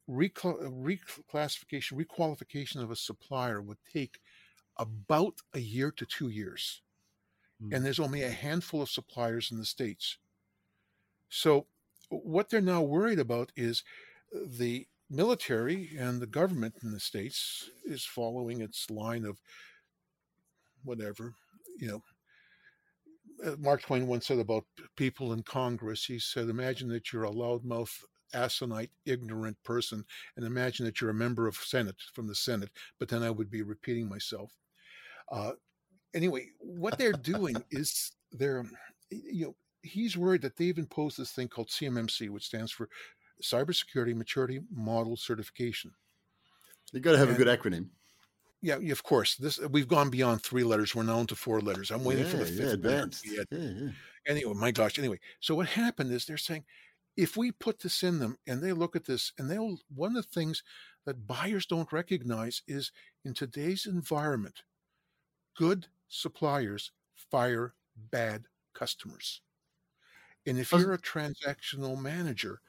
[0.09, 4.19] reclassification, requalification of a supplier would take
[4.77, 6.81] about a year to two years.
[7.61, 7.75] Mm.
[7.75, 10.17] And there's only a handful of suppliers in the States.
[11.29, 11.67] So,
[12.09, 13.83] what they're now worried about is
[14.33, 19.37] the military and the government in the States is following its line of
[20.83, 21.35] whatever,
[21.77, 22.01] you know,
[23.45, 24.63] uh, Mark Twain once said about
[24.95, 27.91] people in Congress, he said, imagine that you're a loudmouth,
[28.33, 30.05] asinine, ignorant person,
[30.37, 32.69] and imagine that you're a member of Senate from the Senate,
[32.99, 34.51] but then I would be repeating myself.
[35.31, 35.53] Uh,
[36.13, 38.63] anyway, what they're doing is they're,
[39.09, 42.87] you know, he's worried that they've imposed this thing called CMMC, which stands for
[43.41, 45.91] Cybersecurity Maturity Model Certification.
[46.91, 47.89] You've got to have and, a good acronym
[48.61, 49.35] yeah, of course.
[49.35, 50.93] This we've gone beyond three letters.
[50.93, 51.89] We're now into four letters.
[51.89, 52.59] I'm waiting yeah, for the fifth.
[52.59, 53.25] Yeah, advanced.
[53.25, 53.89] Yeah, yeah.
[54.27, 54.99] Anyway, my gosh.
[54.99, 56.63] Anyway, so what happened is they're saying,
[57.17, 60.23] if we put this in them and they look at this and they'll one of
[60.23, 60.63] the things
[61.05, 62.91] that buyers don't recognize is
[63.25, 64.61] in today's environment,
[65.57, 67.73] good suppliers fire
[68.11, 69.41] bad customers.
[70.45, 72.61] And if you're a transactional manager,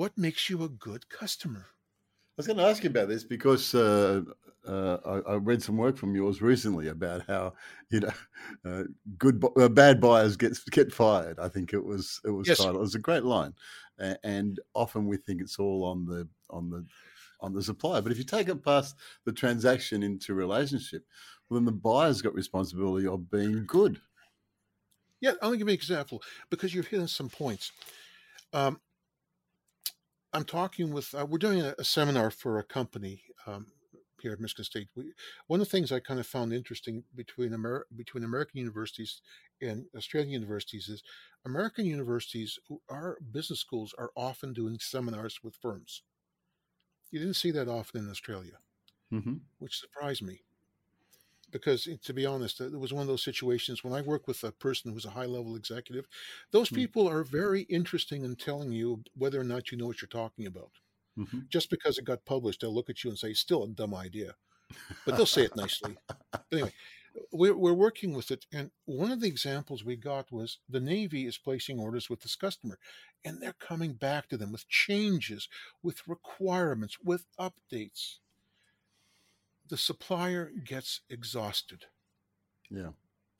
[0.00, 1.66] what makes you a good customer?
[1.68, 4.22] I was going to ask you about this because uh,
[4.66, 7.52] uh, I, I, read some work from yours recently about how
[7.90, 8.12] you know
[8.64, 8.84] uh,
[9.18, 11.38] good uh, bad buyers get get fired.
[11.38, 12.56] I think it was it was yes.
[12.56, 12.76] titled.
[12.76, 13.52] It was a great line,
[14.24, 16.86] and often we think it's all on the on the
[17.42, 18.00] on the supplier.
[18.00, 21.04] But if you take it past the transaction into relationship,
[21.50, 24.00] well, then the buyer's got responsibility of being good.
[25.20, 27.72] Yeah, I'll give you an example because you're hitting some points.
[28.54, 28.80] Um,
[30.32, 33.66] I'm talking with, uh, we're doing a, a, seminar for a company um,
[34.20, 34.88] here at Michigan State.
[34.94, 35.12] We,
[35.48, 39.22] one of the things I kind of found interesting between Amer- between American universities
[39.60, 41.02] and Australian universities is
[41.44, 46.02] American universities, who are business schools, are often doing seminars with firms.
[47.10, 48.58] You didn't see that often in Australia,
[49.12, 49.34] mm-hmm.
[49.58, 50.42] which surprised me.
[51.50, 54.42] Because eh, to be honest, it was one of those situations when I work with
[54.44, 56.06] a person who's a high level executive,
[56.50, 56.76] those mm-hmm.
[56.76, 60.46] people are very interesting in telling you whether or not you know what you're talking
[60.46, 60.70] about.
[61.18, 61.40] Mm-hmm.
[61.48, 64.34] Just because it got published, they'll look at you and say, still a dumb idea.
[65.04, 65.96] But they'll say it nicely.
[66.52, 66.72] anyway,
[67.32, 68.46] we're, we're working with it.
[68.52, 72.36] And one of the examples we got was the Navy is placing orders with this
[72.36, 72.78] customer,
[73.24, 75.48] and they're coming back to them with changes,
[75.82, 78.18] with requirements, with updates.
[79.70, 81.84] The supplier gets exhausted.
[82.70, 82.90] Yeah.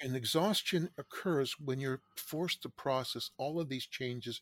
[0.00, 4.40] And exhaustion occurs when you're forced to process all of these changes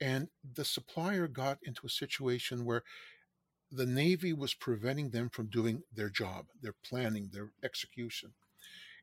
[0.00, 2.82] and the supplier got into a situation where
[3.70, 8.32] the Navy was preventing them from doing their job, their planning, their execution.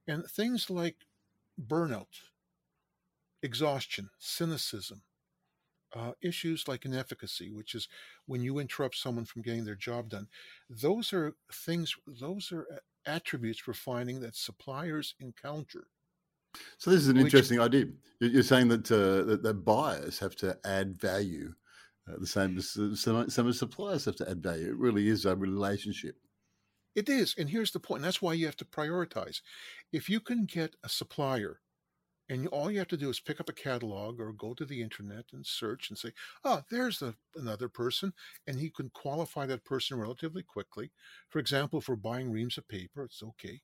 [0.07, 0.95] And things like
[1.61, 2.29] burnout,
[3.41, 5.01] exhaustion, cynicism,
[5.95, 7.87] uh, issues like inefficacy, which is
[8.25, 10.27] when you interrupt someone from getting their job done.
[10.69, 12.67] Those are things, those are
[13.05, 15.87] attributes for finding that suppliers encounter
[16.77, 17.85] so this is an Which, interesting idea.
[18.19, 21.53] You're saying that uh, that, that, buyers have to add value,
[22.07, 24.69] uh, the same as some, some suppliers have to add value.
[24.69, 26.15] It really is a relationship.
[26.95, 27.35] It is.
[27.37, 27.99] And here's the point.
[27.99, 29.41] And that's why you have to prioritize.
[29.91, 31.59] If you can get a supplier
[32.29, 34.81] and all you have to do is pick up a catalog or go to the
[34.81, 36.11] internet and search and say,
[36.43, 38.13] oh, there's a, another person.
[38.47, 40.91] And he can qualify that person relatively quickly.
[41.29, 43.61] For example, for buying reams of paper, it's okay.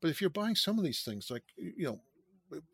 [0.00, 2.00] But if you're buying some of these things, like, you know,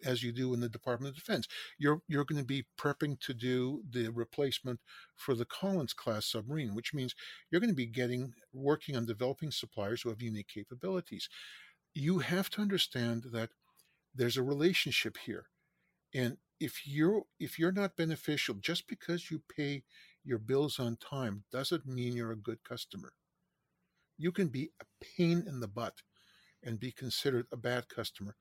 [0.04, 1.46] as you do in the Department of Defense.
[1.78, 4.80] You're you're going to be prepping to do the replacement
[5.16, 7.14] for the Collins class submarine, which means
[7.50, 11.28] you're going to be getting working on developing suppliers who have unique capabilities.
[11.94, 13.50] You have to understand that
[14.14, 15.46] there's a relationship here.
[16.14, 19.84] And if you're if you're not beneficial just because you pay
[20.24, 23.12] your bills on time doesn't mean you're a good customer.
[24.18, 24.84] You can be a
[25.16, 26.02] pain in the butt
[26.62, 28.36] and be considered a bad customer.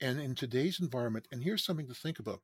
[0.00, 2.40] And in today's environment, and here's something to think about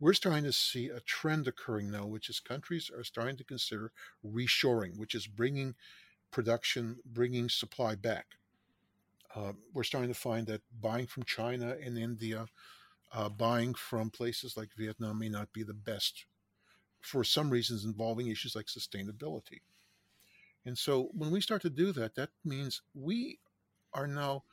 [0.00, 3.90] we're starting to see a trend occurring now, which is countries are starting to consider
[4.24, 5.74] reshoring, which is bringing
[6.30, 8.26] production, bringing supply back.
[9.34, 12.46] Uh, we're starting to find that buying from China and India,
[13.12, 16.24] uh, buying from places like Vietnam may not be the best
[17.00, 19.60] for some reasons involving issues like sustainability.
[20.64, 23.38] And so when we start to do that, that means we
[23.92, 24.44] are now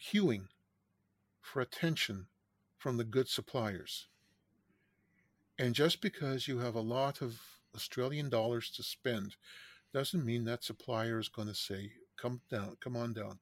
[0.00, 0.46] queuing
[1.40, 2.26] for attention
[2.76, 4.06] from the good suppliers.
[5.58, 7.40] And just because you have a lot of
[7.74, 9.36] Australian dollars to spend
[9.92, 13.38] doesn't mean that supplier is going to say, come down, come on down.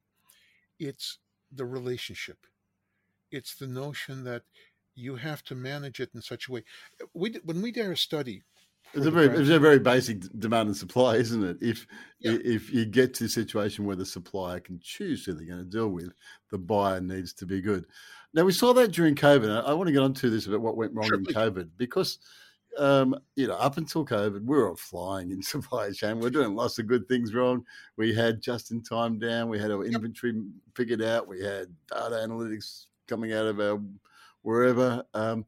[0.79, 1.19] It's
[1.53, 2.39] the relationship.
[3.31, 4.43] It's the notion that
[4.95, 6.65] you have to manage it in such a way.
[7.13, 8.43] We, when we did a study
[8.95, 11.59] it's a very it's a very basic demand and supply, isn't it?
[11.61, 11.87] If
[12.21, 12.39] yeah.
[12.43, 15.65] if you get to a situation where the supplier can choose who they're going to
[15.65, 16.13] deal with,
[16.51, 17.85] the buyer needs to be good.
[18.33, 19.65] Now we saw that during COVID.
[19.65, 22.19] I, want to get onto this about what went wrong sure, in COVID because
[22.79, 26.19] um, you know, up until COVID, we were flying in supply chain.
[26.19, 27.65] We are doing lots of good things wrong.
[27.97, 29.49] We had just in time down.
[29.49, 30.45] We had our inventory yep.
[30.75, 31.29] figured out.
[31.29, 33.81] We had data analytics coming out of our
[34.43, 35.45] wherever, um,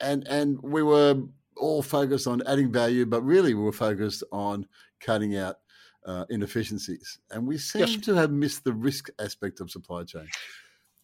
[0.00, 1.16] and and we were
[1.56, 4.66] all focused on adding value, but really we were focused on
[5.00, 5.56] cutting out
[6.06, 7.18] uh, inefficiencies.
[7.30, 7.96] And we seem yes.
[7.96, 10.26] to have missed the risk aspect of supply chain.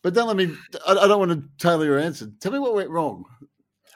[0.02, 0.54] But don't let me,
[0.86, 2.30] I, I don't want to tailor your answer.
[2.40, 3.24] Tell me what went wrong.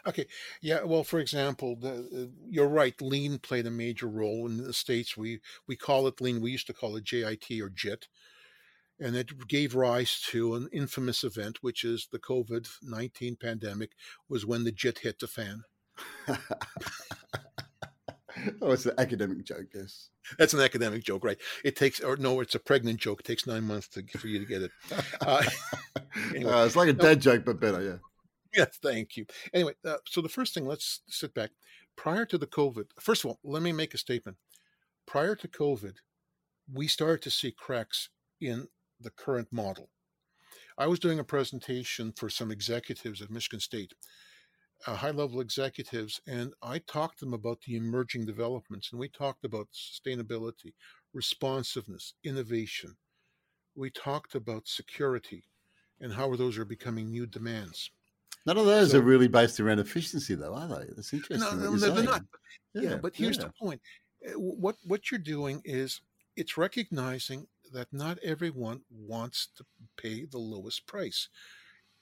[0.07, 0.27] Okay.
[0.61, 0.83] Yeah.
[0.85, 3.01] Well, for example, the, uh, you're right.
[3.01, 5.17] Lean played a major role in the states.
[5.17, 6.41] We we call it lean.
[6.41, 8.09] We used to call it JIT or JIT,
[8.99, 13.93] and it gave rise to an infamous event, which is the COVID nineteen pandemic.
[14.29, 15.65] Was when the JIT hit the fan.
[18.63, 20.11] oh, it's an academic joke, yes.
[20.39, 21.39] That's an academic joke, right?
[21.65, 23.21] It takes, or no, it's a pregnant joke.
[23.21, 24.71] It takes nine months to, for you to get it.
[25.21, 25.43] Uh,
[26.35, 28.10] anyway, uh, it's like a dead no, joke, but better, yeah.
[28.55, 29.27] Yes, thank you.
[29.55, 31.51] Anyway, uh, so the first thing, let's sit back.
[31.97, 34.37] Prior to the COVID, first of all, let me make a statement.
[35.07, 35.95] Prior to COVID,
[36.73, 38.09] we started to see cracks
[38.41, 38.69] in
[39.01, 39.91] the current model.
[40.79, 43.95] I was doing a presentation for some executives at Michigan State
[44.87, 48.91] uh, high level executives, and I talked to them about the emerging developments.
[48.91, 50.75] And we talked about sustainability,
[51.13, 52.97] responsiveness, innovation.
[53.75, 55.45] We talked about security
[56.01, 57.91] and how those are becoming new demands.
[58.47, 60.87] None of those so, are really based around efficiency, though, are they?
[60.95, 61.41] That's interesting.
[61.41, 62.23] No, no they're not.
[62.75, 63.45] Yeah, yeah but here's yeah.
[63.45, 63.81] the point:
[64.27, 66.01] uh, what what you're doing is
[66.37, 69.65] it's recognizing that not everyone wants to
[69.97, 71.29] pay the lowest price.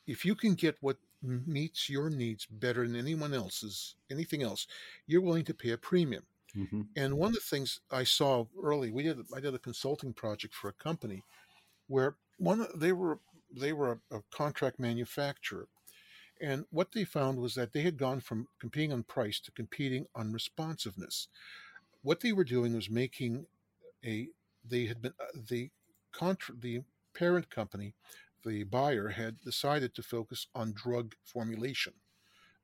[0.07, 4.67] If you can get what meets your needs better than anyone else's, anything else,
[5.07, 6.25] you're willing to pay a premium.
[6.57, 6.83] Mm-hmm.
[6.97, 10.55] And one of the things I saw early, we did I did a consulting project
[10.55, 11.23] for a company
[11.89, 13.19] where one they were
[13.55, 15.67] they were a, a contract manufacturer,
[16.41, 20.07] and what they found was that they had gone from competing on price to competing
[20.15, 21.29] on responsiveness.
[22.03, 23.47] What they were doing was making
[24.05, 24.29] a
[24.65, 25.71] they had been uh, the
[26.13, 26.83] contra the
[27.15, 27.95] parent company
[28.45, 31.93] the buyer had decided to focus on drug formulation.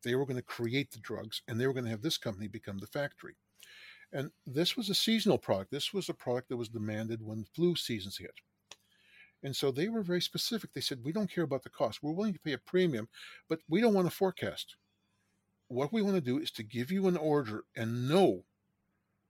[0.03, 2.47] They were going to create the drugs and they were going to have this company
[2.47, 3.35] become the factory.
[4.13, 5.73] And this was a seasonal product.
[5.73, 8.35] This was a product that was demanded when flu seasons hit.
[9.45, 10.73] And so they were very specific.
[10.73, 12.03] They said, We don't care about the cost.
[12.03, 13.09] We're willing to pay a premium,
[13.49, 14.77] but we don't want to forecast.
[15.69, 18.45] What we want to do is to give you an order and know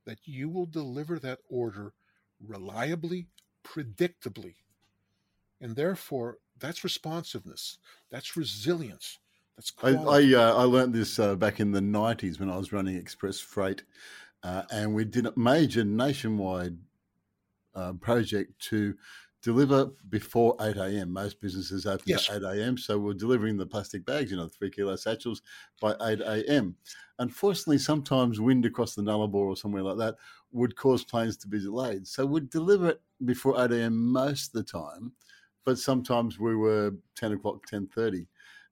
[0.07, 1.93] that you will deliver that order
[2.41, 3.27] reliably,
[3.65, 4.55] predictably,
[5.61, 7.79] and therefore that's responsiveness
[8.11, 9.19] that's resilience
[9.57, 10.35] that's quality.
[10.35, 12.97] i I, uh, I learned this uh, back in the 90s when i was running
[12.97, 13.83] express freight
[14.43, 16.77] uh, and we did a major nationwide
[17.75, 18.95] uh, project to
[19.45, 21.13] deliver before 8 a.m.
[21.13, 22.31] Most businesses open Yes.
[22.31, 22.79] at 8 a.m.
[22.79, 25.43] So we're delivering the plastic bags, you know, three kilo satchels
[25.81, 26.77] by 8 a.m.
[27.19, 30.17] Unfortunately, sometimes wind across the Nullarbor or somewhere like that
[30.51, 32.07] would cause planes to be delayed.
[32.07, 34.13] So we'd deliver it before 8 a.m.
[34.13, 35.13] most of the time,
[35.65, 38.27] but sometimes we were 10 o'clock, 10.30.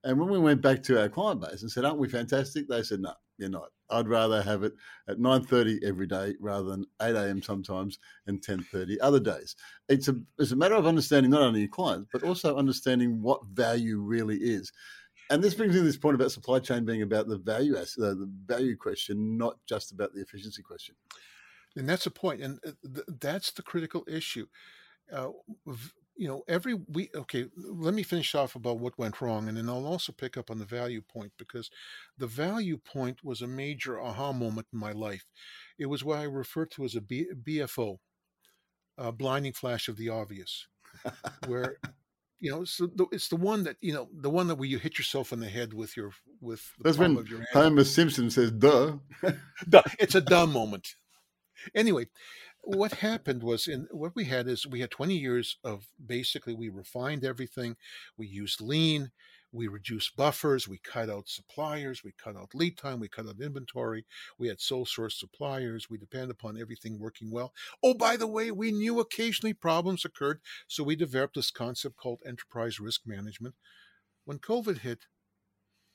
[0.04, 2.66] And when we went back to our client base and said, aren't we fantastic?
[2.66, 3.70] They said, no, you're not.
[3.90, 4.72] I'd rather have it
[5.08, 7.42] at 9.30 every day rather than 8 a.m.
[7.42, 9.54] sometimes and 10.30 other days.
[9.88, 13.44] It's a, it's a matter of understanding not only your clients, but also understanding what
[13.46, 14.72] value really is.
[15.30, 17.84] And this brings me to this point about supply chain being about the value, uh,
[17.96, 20.94] the value question, not just about the efficiency question.
[21.76, 24.46] and that's the point and uh, th- that's the critical issue
[25.12, 25.28] uh,
[26.16, 29.68] you know every we okay let me finish off about what went wrong and then
[29.68, 31.70] i'll also pick up on the value point because
[32.18, 35.26] the value point was a major aha moment in my life
[35.78, 37.98] it was what i refer to as a B, bfo
[38.98, 40.66] a uh, blinding flash of the obvious
[41.46, 41.78] where
[42.42, 44.78] you know it's the, it's the one that you know the one that where you
[44.78, 47.84] hit yourself in the head with your with the That's when of your hand Homer
[47.84, 48.96] Simpson says, duh.
[49.68, 50.96] Duh, it's a dumb moment.
[51.74, 52.06] Anyway,
[52.62, 56.68] what happened was in what we had is we had 20 years of basically we
[56.68, 57.76] refined everything,
[58.16, 59.10] we used lean,
[59.52, 63.40] we reduced buffers, we cut out suppliers, we cut out lead time, we cut out
[63.40, 64.06] inventory,
[64.38, 67.52] we had sole source suppliers, we depend upon everything working well.
[67.82, 72.20] Oh, by the way, we knew occasionally problems occurred, so we developed this concept called
[72.26, 73.54] enterprise risk management.
[74.24, 75.06] When COVID hit,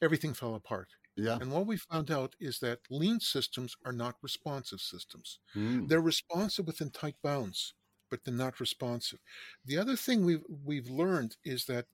[0.02, 0.90] everything fell apart.
[1.18, 1.40] Yeah.
[1.40, 5.40] And what we found out is that lean systems are not responsive systems.
[5.56, 5.88] Mm.
[5.88, 7.76] They're responsive within tight bounds,
[8.10, 9.20] but they're not responsive.
[9.66, 11.88] The other thing we've we've learned is that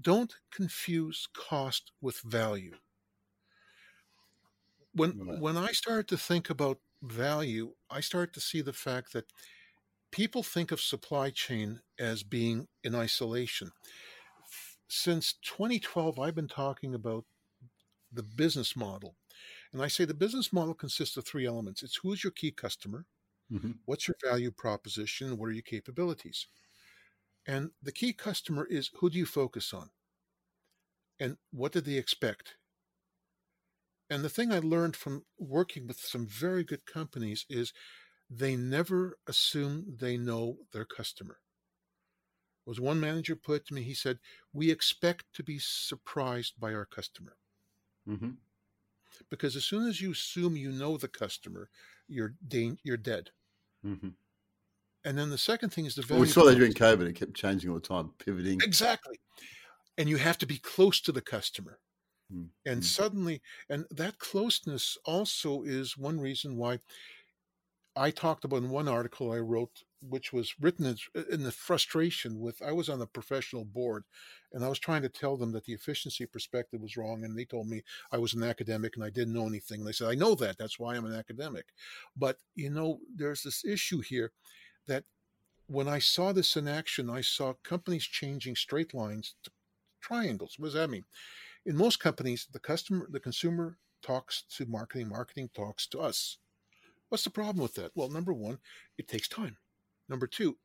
[0.00, 2.76] don't confuse cost with value.
[4.92, 5.40] When Right.
[5.40, 9.32] when I started to think about value, I started to see the fact that
[10.12, 13.72] people think of supply chain as being in isolation.
[14.88, 17.24] Since 2012, I've been talking about
[18.12, 19.16] the business model.
[19.72, 23.06] And I say the business model consists of three elements it's who's your key customer,
[23.50, 23.80] Mhm.
[23.86, 26.48] what's your value proposition, what are your capabilities.
[27.46, 29.90] And the key customer is who do you focus on?
[31.20, 32.56] And what did they expect?
[34.10, 37.72] And the thing I learned from working with some very good companies is
[38.28, 41.40] they never assume they know their customer.
[42.64, 44.18] Was one manager put to me, he said,
[44.50, 47.36] We expect to be surprised by our customer
[48.10, 48.38] Mhm.
[49.30, 51.70] because as soon as you assume you know the customer,
[52.06, 53.32] you're dan- you're dead.
[53.82, 54.16] Mhm.
[55.04, 56.74] And then the second thing is the Well, we saw that during proposition.
[56.74, 57.08] COVID.
[57.08, 58.60] It kept changing all the time, pivoting.
[58.62, 59.20] Exactly.
[59.98, 61.80] And you have to be close to the customer.
[62.32, 62.84] Mm, And mm.
[62.84, 66.80] suddenly, and that closeness also is one reason why
[67.94, 70.96] I talked about in one article I wrote, which was written
[71.30, 74.04] in the frustration with I was on the professional board
[74.52, 77.24] and I was trying to tell them that the efficiency perspective was wrong.
[77.24, 79.80] And they told me I was an academic and I didn't know anything.
[79.80, 80.58] And they said, I know that.
[80.58, 81.66] That's why I'm an academic.
[82.16, 84.32] But, you know, there's this issue here
[84.86, 85.04] that
[85.66, 89.50] when I saw this in action, I saw companies changing straight lines to
[90.00, 90.56] triangles.
[90.58, 91.04] What does that mean?
[91.66, 96.38] In most companies, the customer, the consumer talks to marketing, marketing talks to us.
[97.10, 97.92] What's the problem with that?
[97.94, 98.58] Well, number one,
[98.96, 99.58] it takes time.
[100.10, 100.58] Number two,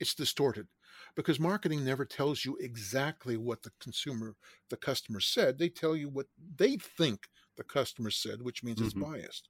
[0.00, 0.68] it's distorted
[1.16, 4.36] because marketing never tells you exactly what the consumer,
[4.70, 5.58] the customer said.
[5.58, 9.04] They tell you what they think the customer said, which means it's Mhm.
[9.10, 9.48] biased.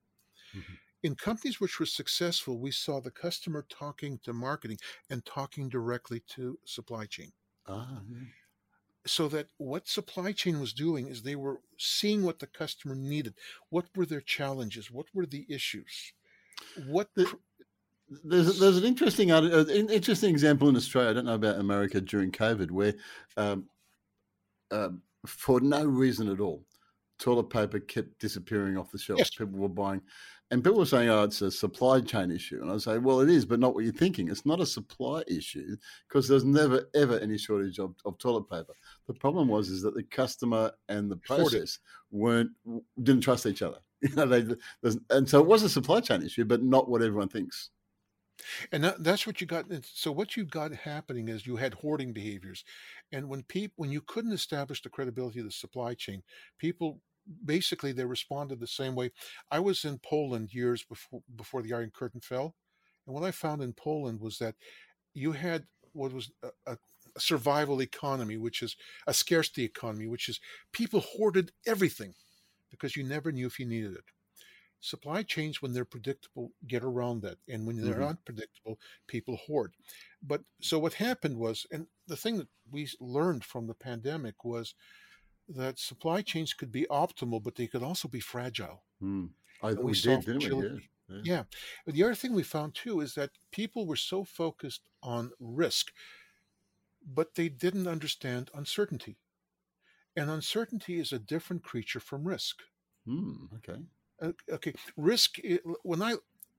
[0.54, 0.78] Mhm.
[1.02, 4.78] In companies which were successful, we saw the customer talking to marketing
[5.10, 8.26] and talking directly to supply chain Ah, yeah.
[9.06, 13.34] so that what supply chain was doing is they were seeing what the customer needed
[13.70, 16.12] what were their challenges what were the issues
[16.74, 17.30] what The-
[18.24, 21.10] There's there's an interesting art- uh, interesting example in Australia.
[21.10, 22.94] I don't know about America during COVID, where
[23.36, 23.66] um,
[24.72, 26.64] um, for no reason at all,
[27.20, 29.20] toilet paper kept disappearing off the shelves.
[29.20, 29.30] Yes.
[29.30, 30.00] People were buying,
[30.50, 33.30] and people were saying, "Oh, it's a supply chain issue." And I say, "Well, it
[33.30, 34.28] is, but not what you're thinking.
[34.28, 35.76] It's not a supply issue
[36.08, 38.72] because there's never ever any shortage of, of toilet paper.
[39.06, 41.78] The problem was is that the customer and the process
[42.10, 42.50] weren't
[43.02, 43.78] didn't trust each other.
[44.02, 44.56] You know, they,
[45.10, 47.70] and so it was a supply chain issue, but not what everyone thinks."
[48.72, 52.12] And that, that's what you got so what you got happening is you had hoarding
[52.12, 52.64] behaviors
[53.12, 56.22] and when people when you couldn't establish the credibility of the supply chain
[56.58, 57.00] people
[57.44, 59.10] basically they responded the same way.
[59.50, 62.54] I was in poland years before before the iron curtain fell
[63.06, 64.54] and what i found in poland was that
[65.14, 66.78] you had what was a a
[67.18, 68.76] survival economy which is
[69.08, 70.38] a scarcity economy which is
[70.72, 72.14] people hoarded everything
[72.70, 74.04] because you never knew if you needed it
[74.80, 78.08] supply chains when they're predictable get around that and when they're Mhm.
[78.08, 79.74] unpredictable people hoard
[80.22, 84.74] but so what happened was and the thing that we learned from the pandemic was
[85.48, 89.26] that supply chains could be optimal but they could also be fragile Hmm.
[89.62, 90.88] I, we, we did, didn't we?
[91.08, 91.22] Yeah.
[91.22, 91.44] yeah.
[91.84, 95.92] but the other thing we found too is that people were so focused on risk
[97.06, 99.18] but they didn't understand uncertainty
[100.16, 102.62] and uncertainty is a different creature from risk
[103.06, 103.46] Hmm.
[103.56, 103.78] Okay.
[104.20, 105.38] Uh, okay, risk.
[105.82, 106.16] When I,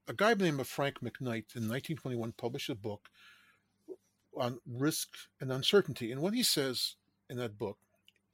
[0.07, 3.09] a guy named the Frank McKnight in 1921 published a book
[4.36, 5.09] on risk
[5.39, 6.95] and uncertainty, and what he says
[7.30, 7.78] in that book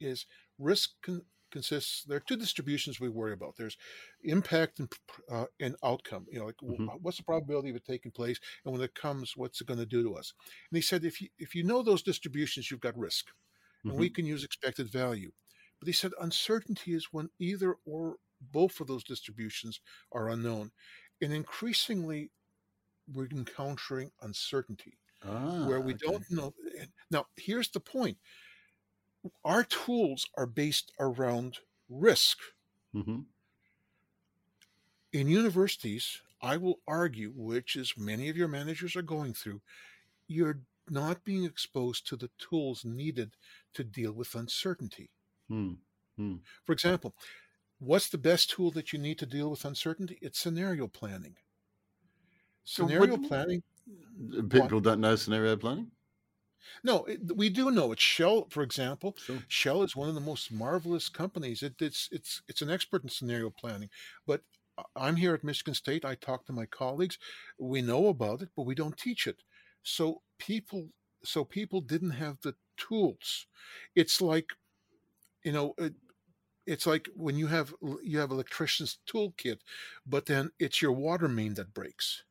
[0.00, 0.26] is
[0.58, 2.04] risk con- consists.
[2.04, 3.56] There are two distributions we worry about.
[3.56, 3.76] There's
[4.22, 4.92] impact and
[5.28, 6.26] uh, and outcome.
[6.30, 6.88] You know, like Mhm.
[7.00, 9.86] what's the probability of it taking place, and when it comes, what's it going to
[9.86, 10.32] do to us?
[10.70, 13.30] And he said, if you if you know those distributions, you've got risk,
[13.88, 14.10] and we Mhm.
[14.10, 15.32] can use expected value.
[15.80, 19.80] But he said uncertainty is when either or both of those distributions
[20.12, 20.72] are unknown.
[21.20, 22.32] And increasingly,
[23.08, 26.06] we're encountering uncertainty Ah, where we okay.
[26.06, 26.54] don't know.
[27.10, 28.18] Now, here's the point
[29.44, 31.58] our tools are based around
[31.88, 32.38] risk.
[32.92, 33.28] Mhm.
[35.12, 39.60] In universities, I will argue, which is many of your managers are going through,
[40.26, 43.36] you're not being exposed to the tools needed
[43.74, 45.12] to deal with uncertainty.
[45.48, 46.38] Hmm.
[46.64, 47.14] For example,
[47.78, 50.18] what's the best tool that you need to deal with uncertainty?
[50.20, 51.36] It's scenario planning.
[52.64, 53.62] So Scenario planning.
[54.50, 55.90] People don't know scenario planning.
[56.82, 58.00] No, it, we do know it.
[58.00, 59.42] Shell, for example, Sure.
[59.48, 61.62] Shell is one of the most marvelous companies.
[61.62, 63.88] It, it's it's it's an expert in scenario planning.
[64.26, 64.42] But
[64.94, 66.04] I'm here at Michigan State.
[66.04, 67.18] I talk to my colleagues.
[67.58, 69.42] We know about it, but we don't teach it.
[69.82, 70.88] So people,
[71.24, 73.46] so people didn't have the tools.
[73.94, 74.50] It's like,
[75.44, 75.74] you know,
[76.68, 79.58] it's like when you have you have electrician's toolkit,
[80.06, 82.24] but then it's your water main that breaks.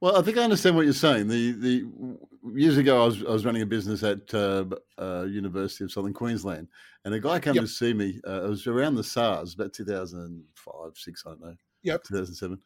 [0.00, 1.26] Well, I think I understand what you're saying.
[1.28, 2.18] The the
[2.54, 4.64] years ago, I was I was running a business at uh,
[4.98, 6.68] uh, University of Southern Queensland,
[7.04, 7.64] and a guy came Yep.
[7.64, 8.20] to see me.
[8.26, 12.04] Uh, it was around the SARS, about 2005, six, I don't know, Yep.
[12.04, 12.60] 2007.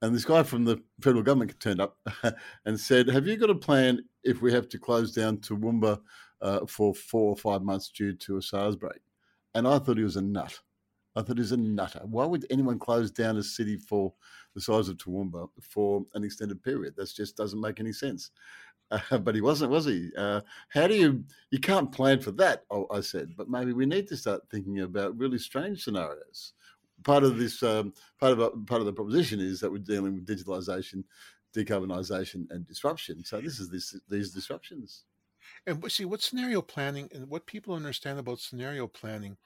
[0.00, 1.98] And this guy from the federal government turned up
[2.64, 6.00] and said, "Have you got a plan if we have to close down Toowoomba
[6.40, 9.00] uh, for four or five months due to a SARS break?"
[9.54, 10.58] And I thought he was a nut.
[11.14, 12.00] I thought he was a nutter.
[12.04, 14.14] Why would anyone close down a city for
[14.54, 16.94] the size of Toowoomba for an extended period?
[16.96, 18.30] That just doesn't make any sense.
[18.90, 20.10] Uh, but he wasn't, was he?
[20.16, 21.24] Uh, how do you?
[21.50, 22.64] You can't plan for that.
[22.90, 26.54] I, said, but maybe we need to start thinking about really strange scenarios.
[27.04, 30.14] Part of this, um, part of uh, part of the proposition is that we're dealing
[30.14, 31.04] with digitalization,
[31.54, 33.24] decarbonisation, and disruption.
[33.24, 35.04] So this is this these disruptions.
[35.66, 39.38] And but see what scenario planning and what people understand about scenario planning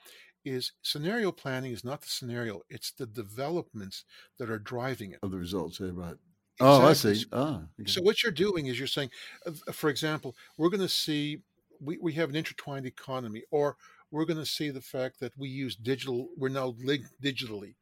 [0.44, 4.04] is scenario planning is not the scenario, it's the developments
[4.38, 5.20] that are driving it.
[5.22, 6.16] Of the results, yeah, right.
[6.60, 7.24] Oh, I see.
[7.32, 7.92] Ah, okay.
[7.92, 9.10] So what you're doing is you're saying,
[9.46, 11.42] uh, for example, we're going to see
[11.80, 13.76] we, we have an intertwined economy, or
[14.10, 17.74] we're going to see the fact that we use digital, we're now linked digitally.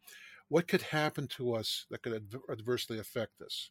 [0.49, 3.71] What could happen to us that could adver- adversely affect us?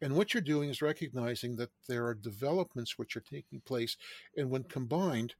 [0.00, 3.96] And what you're doing is recognizing that there are developments which are taking place,
[4.36, 5.34] and when combined,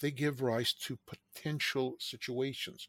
[0.00, 2.88] they give rise to potential situations.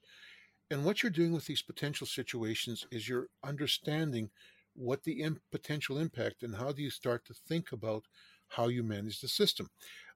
[0.70, 4.30] And what you're doing with these potential situations is you're understanding
[4.76, 8.06] what the im- potential impact and how do you start to think about
[8.50, 9.70] how you manage the system.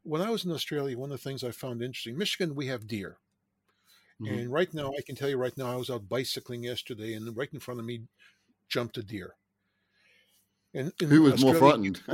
[0.04, 2.88] When I was in Australia, one of the things I found interesting, Michigan, we have
[2.88, 3.20] deer.
[4.22, 4.44] Mhm.
[4.44, 7.36] And right now, I can tell you right now, I was out bicycling yesterday, and
[7.36, 8.08] right in front of me
[8.70, 9.36] jumped a deer.
[10.74, 12.02] And in Who was more frightened?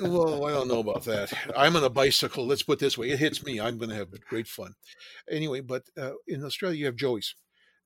[0.00, 1.32] well, I don't know about that.
[1.56, 2.46] I'm on a bicycle.
[2.46, 3.60] Let's put it this way: it hits me.
[3.60, 4.74] I'm going to have great fun.
[5.28, 7.34] Anyway, but uh, in Australia, you have joeys.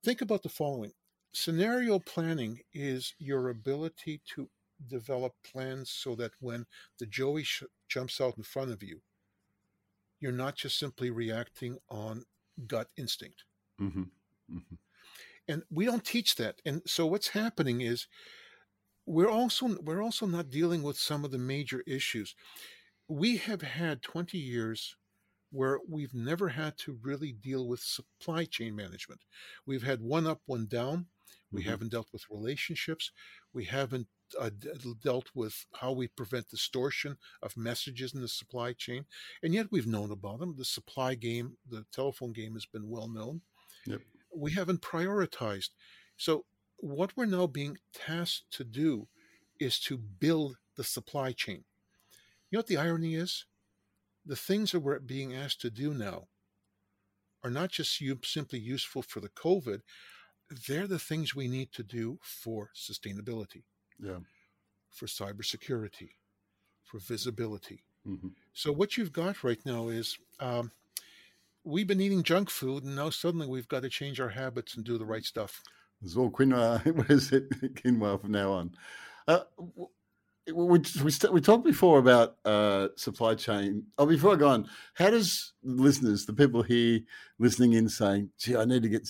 [0.04, 0.92] Think about the following:
[1.32, 4.50] scenario planning is your ability to
[4.86, 6.66] develop plans so that when
[6.98, 9.00] the joey sh- jumps out in front of you,
[10.20, 12.24] you're not just simply reacting on
[12.66, 13.44] gut instinct.
[13.80, 14.10] Mhm,
[14.50, 14.78] mhm.
[15.48, 18.06] and we don't teach that and so what's happening is
[19.06, 22.34] we're also we're also not dealing with some of the major issues
[23.08, 24.96] we have had 20 years
[25.50, 29.22] where we've never had to really deal with supply chain management
[29.66, 31.06] we've had one up one down
[31.52, 31.66] we Mhm.
[31.66, 33.10] haven't dealt with relationships
[33.52, 38.72] we haven't uh, d- dealt with how we prevent distortion of messages in the supply
[38.72, 39.06] chain
[39.42, 43.08] and yet we've known about them the supply game the telephone game has been well
[43.08, 43.42] known
[43.86, 44.02] Yep.
[44.34, 45.70] we haven't prioritized.
[46.16, 46.46] So,
[46.82, 49.06] what we're now being tasked to do
[49.60, 51.64] is to build the supply chain.
[52.50, 53.46] You know what the irony is?
[54.26, 56.26] The things that we're being asked to do now
[57.44, 59.80] are not just simply useful for the COVID.
[60.68, 63.62] they're the things we need to do for sustainability,
[63.98, 64.18] Yeah.
[64.90, 66.10] for cybersecurity,
[66.84, 67.84] for visibility.
[68.04, 70.72] hmm So what you've got right now is um,
[71.64, 74.84] we've been eating junk food, and now suddenly we've got to change our habits and
[74.84, 75.62] do the right stuff.
[76.02, 76.84] It's all quinoa.
[76.96, 77.50] What is it?
[77.74, 78.72] Quinoa from now on.
[79.28, 79.40] Uh,
[80.46, 83.84] we we, we talked before about uh, supply chain.
[83.96, 87.00] Oh, before I go on, how does listeners, the people here
[87.38, 89.08] listening in, saying, "Gee, I need to get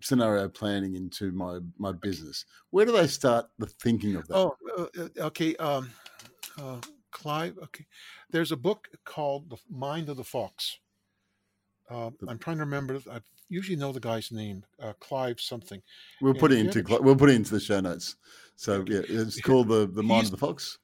[0.00, 4.36] scenario planning into my my business," where do they start the thinking of that?
[4.36, 5.56] Oh, uh, uh, okay.
[5.56, 5.90] Um,
[6.60, 6.78] uh,
[7.10, 7.58] Clive.
[7.64, 7.86] Okay,
[8.30, 10.78] there's a book called "The Mind of the Fox."
[11.90, 13.00] Uh, I'm trying to remember.
[13.10, 13.18] I
[13.50, 15.82] usually know the guy's name, uh, Clive something.
[16.22, 18.16] we'll put and it into cl- we'll put it into the show notes.
[18.56, 20.78] So yeah, it's called the the mind of the fox.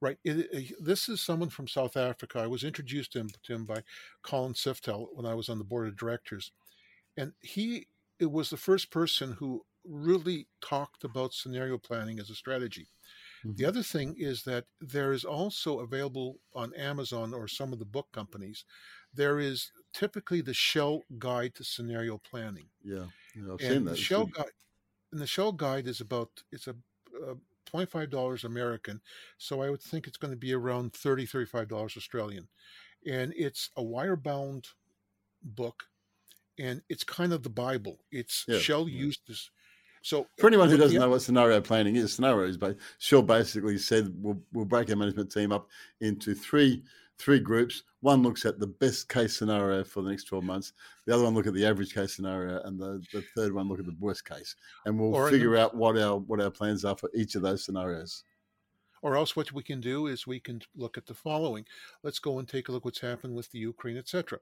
[0.00, 0.18] Right.
[0.24, 2.38] It, it- this is someone from South Africa.
[2.40, 3.82] I was introduced to him, to him by
[4.22, 6.52] Colin Siftel when I was on the board of directors,
[7.16, 7.88] and he
[8.20, 12.88] it was the first person who really talked about scenario planning as a strategy.
[13.44, 13.68] The Mhm.
[13.68, 18.08] other thing is that there is also available on Amazon or some of the book
[18.12, 18.64] companies.
[19.12, 23.92] There is typically the Shell Guide to Scenario Planning Yeah, yeah I've seen that.
[23.92, 24.52] the shell guide
[25.12, 26.76] and the shell guide is about it's a,
[27.26, 27.34] uh
[27.66, 29.00] $25 american
[29.38, 32.48] so i would think it's going to be around 30 $35 australian
[33.06, 34.68] and it's a wire bound
[35.42, 35.84] book
[36.58, 39.06] and it's kind of the bible it's Yeah, shell yeah.
[39.06, 39.50] used this
[40.02, 43.78] so For anyone who doesn't know what scenario planning is, scenario is ba- Shell basically
[43.78, 45.70] said we'll, we'll break our management team up
[46.00, 46.84] into three
[47.18, 47.82] three groups.
[48.00, 50.72] One looks at the best case scenario for the next 12 months.
[51.06, 53.78] The other one look at the average case scenario, and the, the third one look
[53.78, 54.56] at the worst case.
[54.84, 57.42] And we'll Or figure the- out what our what our plans are for each of
[57.42, 58.24] those scenarios.
[59.02, 61.66] or else what we can do is we can look at the following
[62.02, 64.38] let's go and take a look what's happened with the ukraine etc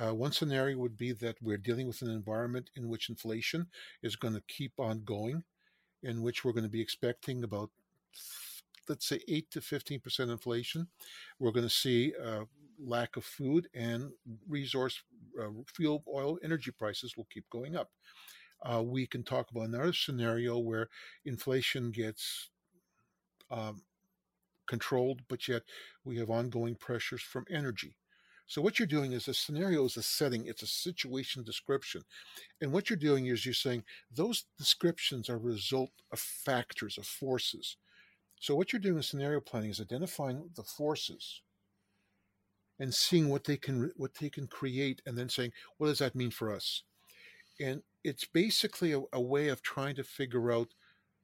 [0.00, 3.66] uh, one scenario would be that we're dealing with an environment in which inflation
[4.02, 5.42] is going to keep on going
[6.04, 7.70] in which we're going to be expecting about
[8.88, 10.88] let's say 8 to 15% inflation
[11.38, 12.44] we're going to see uh,
[12.84, 14.10] lack of food and
[14.48, 15.02] resource
[15.40, 17.90] uh, fuel oil energy prices will keep going up
[18.62, 20.88] uh, we can talk about another scenario where
[21.24, 22.48] inflation gets
[23.50, 23.82] um,
[24.66, 25.62] controlled, but yet
[26.04, 27.96] we have ongoing pressures from energy.
[28.46, 32.02] So what you're doing is a scenario is a setting, it's a situation description.
[32.60, 37.06] And what you're doing is you're saying those descriptions are a result of factors, of
[37.06, 37.76] forces.
[38.44, 41.40] So what you're doing in scenario planning is identifying the forces
[42.78, 46.14] and seeing what they can what they can create and then saying what does that
[46.14, 46.82] mean for us?
[47.58, 50.74] And it's basically a, a way of trying to figure out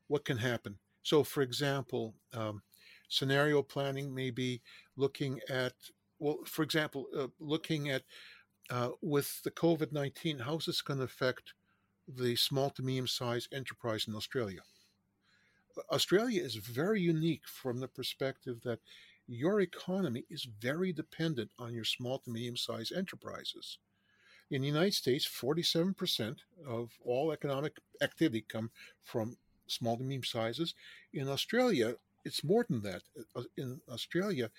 [0.06, 0.78] what can happen.
[1.02, 2.62] So for example um,
[3.10, 4.62] scenario planning may be
[4.96, 5.74] looking at
[6.18, 8.04] well for example uh, looking at
[8.70, 11.52] uh, with the covid-19 how's this going to affect
[12.08, 14.60] the small to medium sized enterprise in australia
[15.90, 18.80] australia is very unique from the perspective that
[19.26, 23.78] your economy is very dependent on your small to medium sized enterprises
[24.50, 28.70] in the united states 47% of all economic activity come
[29.04, 30.74] from small to medium sizes
[31.12, 33.02] in australia it's more than that.
[33.34, 34.50] Uh, In Australia,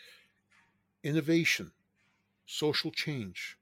[1.03, 1.71] innovation,
[2.45, 3.57] social change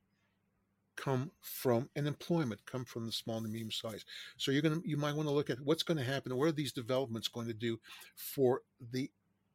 [1.00, 4.04] come from and employment come from the small and medium size.
[4.38, 6.36] So you're gonna you might want to look at what's going to happen.
[6.36, 7.80] What are these developments going to do
[8.16, 9.10] for the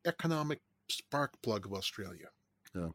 [0.06, 2.28] economic spark plug of Australia?
[2.74, 2.88] Yeah.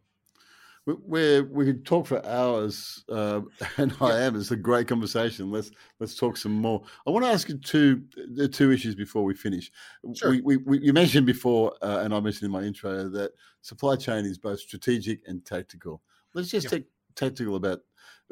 [0.85, 3.41] We we we could talk for hours, uh,
[3.77, 4.35] and I am.
[4.35, 5.51] It's a great conversation.
[5.51, 5.69] Let's
[5.99, 6.81] let's talk some more.
[7.05, 9.71] I want to ask you two the two issues before we finish.
[10.15, 10.31] Sure.
[10.31, 13.95] We, we, we you mentioned before, uh, and I mentioned in my intro that supply
[13.95, 16.01] chain is both strategic and tactical.
[16.33, 16.79] Let's just Yeah.
[16.79, 16.85] take
[17.19, 17.81] tactical about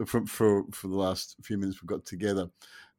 [0.05, 2.49] from for for the last few minutes we've got together.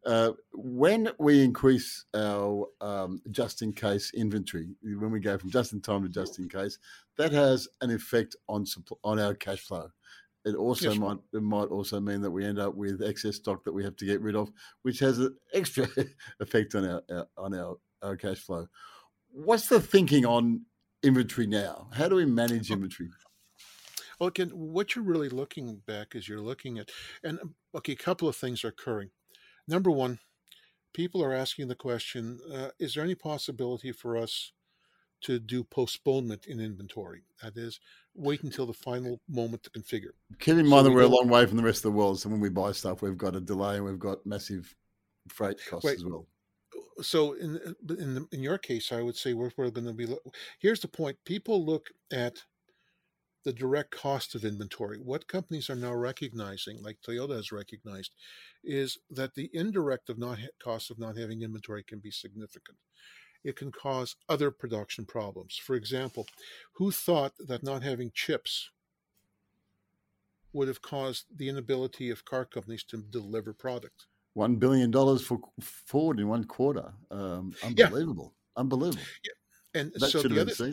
[0.07, 5.73] Uh, when we increase our um, just in case inventory, when we go from just
[5.73, 6.79] in time to just in case,
[7.17, 9.91] that has an effect on supply, on our cash flow.
[10.45, 10.99] It also Yes.
[10.99, 13.97] might it might also mean that we end up with excess stock that we have
[13.97, 14.51] to get rid of,
[14.83, 15.87] which has an extra
[16.41, 18.69] effect on our, our on our, our cash flow.
[19.31, 20.67] What's the thinking on
[21.03, 21.91] inventory now?
[21.93, 23.11] How do we manage inventory?
[24.19, 26.91] Well, again, what you're really looking back is you're looking at,
[27.23, 29.11] and um, okay, a couple of things are occurring.
[29.69, 30.19] Number one,
[30.93, 34.53] people are asking the question: uh, Is there any possibility for us
[35.21, 37.23] to do postponement in inventory?
[37.43, 37.79] That is,
[38.15, 40.13] wait until the final moment to configure.
[40.41, 42.21] Keep in mind that we we're a long way from the rest of the world,
[42.21, 44.75] so when we buy stuff, we've got a delay and we've got massive
[45.29, 46.27] freight costs as well.
[47.01, 50.13] So, in but in in your case, I would say we're, we're going to be.
[50.59, 52.43] Here's the point: people look at
[53.49, 54.99] the direct cost of inventory.
[54.99, 58.13] What companies are now recognizing, like Toyota has recognized,
[58.63, 62.77] is that the indirect of not cost of not having inventory can be significant.
[63.43, 65.57] It can cause other production problems.
[65.57, 66.27] For example,
[66.75, 68.69] who thought that not having chips
[70.53, 74.05] would have caused the inability of car companies to deliver product?
[74.35, 76.93] One billion dollars for Ford in one quarter.
[77.11, 78.35] Um, unbelievable!
[78.35, 78.61] Yeah.
[78.61, 79.03] Unbelievable.
[79.25, 79.81] Yeah.
[79.81, 80.73] And that so the other.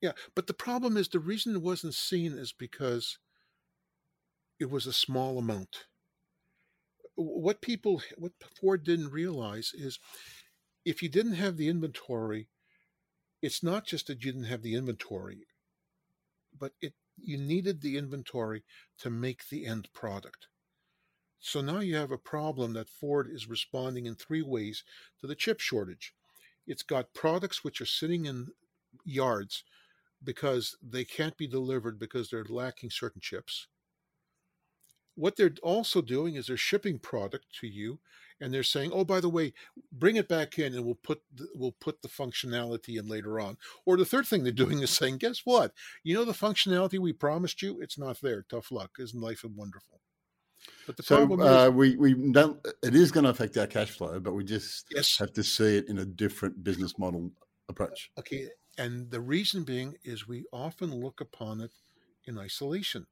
[0.00, 3.18] Yeah, but the problem is the reason it wasn't seen is because
[4.60, 5.86] it was a small amount.
[7.16, 9.98] What people, what Ford didn't realize is
[10.84, 12.48] if you didn't have the inventory,
[13.42, 15.46] it's not just that you didn't have the inventory,
[16.58, 18.62] but it you needed the inventory
[18.98, 20.46] to make the end product.
[21.40, 24.84] So now you have a problem that Ford is responding in three ways
[25.20, 26.14] to the chip shortage.
[26.66, 28.48] It's got products which are sitting in
[29.04, 29.64] yards
[30.22, 33.68] because they can't be delivered because they're lacking certain chips.
[35.14, 37.98] What they're also doing is they're shipping product to you
[38.40, 39.52] and they're saying, "Oh, by the way,
[39.90, 43.56] bring it back in and we'll put the, we'll put the functionality in later on."
[43.84, 45.72] Or the third thing they're doing is saying, "Guess what?
[46.04, 48.44] You know the functionality we promised you, it's not there.
[48.48, 48.92] Tough luck.
[48.98, 50.00] Isn't life wonderful?"
[50.86, 52.64] But the so, problem uh, is, we we don't.
[52.82, 55.16] It is going to affect our cash flow, but we just yes.
[55.18, 57.30] have to see it in a different business model
[57.68, 58.10] approach.
[58.18, 58.48] Okay,
[58.78, 61.72] and the reason being is we often look upon it
[62.24, 63.06] in isolation.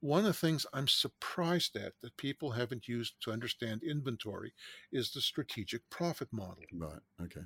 [0.00, 4.52] One of the things I'm surprised at that people haven't used to understand inventory
[4.92, 6.62] is the strategic profit model.
[6.72, 7.00] Right.
[7.20, 7.40] Okay.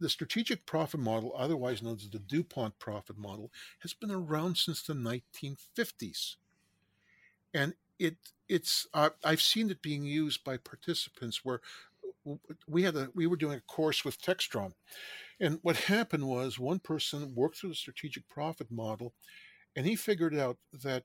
[0.00, 4.82] The strategic profit model, otherwise known as the DuPont profit model, has been around since
[4.82, 6.36] the 1950s.
[7.54, 8.16] And it
[8.48, 11.60] it's uh, I've seen it being used by participants where
[12.68, 14.72] we had a we were doing a course with Textron
[15.40, 19.12] and what happened was one person worked through the strategic profit model
[19.76, 21.04] and he figured out that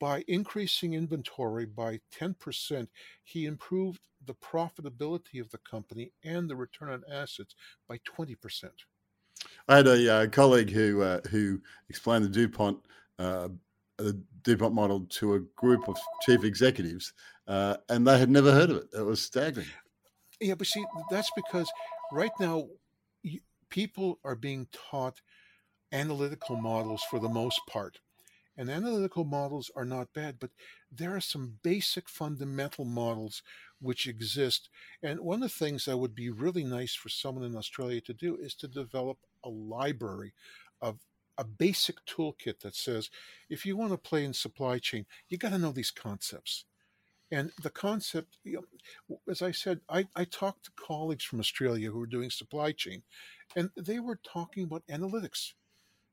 [0.00, 2.88] by increasing inventory by 10%,
[3.22, 7.54] he improved the profitability of the company and the return on assets
[7.88, 8.36] by 20%.
[9.68, 12.78] I had a uh, colleague who uh, who explained the DuPont
[13.18, 13.48] uh,
[13.98, 17.12] the DuPont model to a group of chief executives,
[17.46, 18.88] uh, and they had never heard of it.
[18.94, 19.66] It was staggering.
[20.40, 21.70] Yeah, but see, that's because
[22.12, 22.68] right now
[23.70, 25.20] people are being taught
[25.92, 28.00] analytical models for the most part.
[28.56, 30.50] And analytical models are not bad, but
[30.92, 33.42] there are some basic fundamental models
[33.80, 34.70] which exist.
[35.02, 38.14] And one of the things that would be really nice for someone in Australia to
[38.14, 40.34] do is to develop a library
[40.82, 41.00] of
[41.38, 43.10] a basic toolkit that says
[43.50, 46.64] if you want to play in supply chain, you got to know these concepts.
[47.30, 48.64] And the concept, you
[49.08, 52.72] know, as I said, I, I talked to colleagues from Australia who were doing supply
[52.72, 53.02] chain,
[53.56, 55.52] and they were talking about analytics.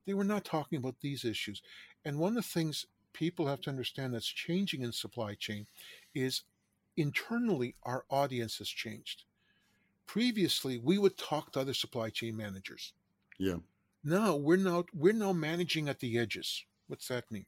[0.08, 1.62] They were not talking about these issues.
[2.04, 5.68] And one of the things people have to understand that's changing in supply chain
[6.16, 6.42] is
[6.98, 9.24] internally our audience has changed.
[10.08, 12.94] Previously, we would talk to other supply chain managers.
[13.40, 13.58] Yeah.
[14.04, 16.66] Now we're now we're now managing at the edges.
[16.88, 17.46] What's that mean?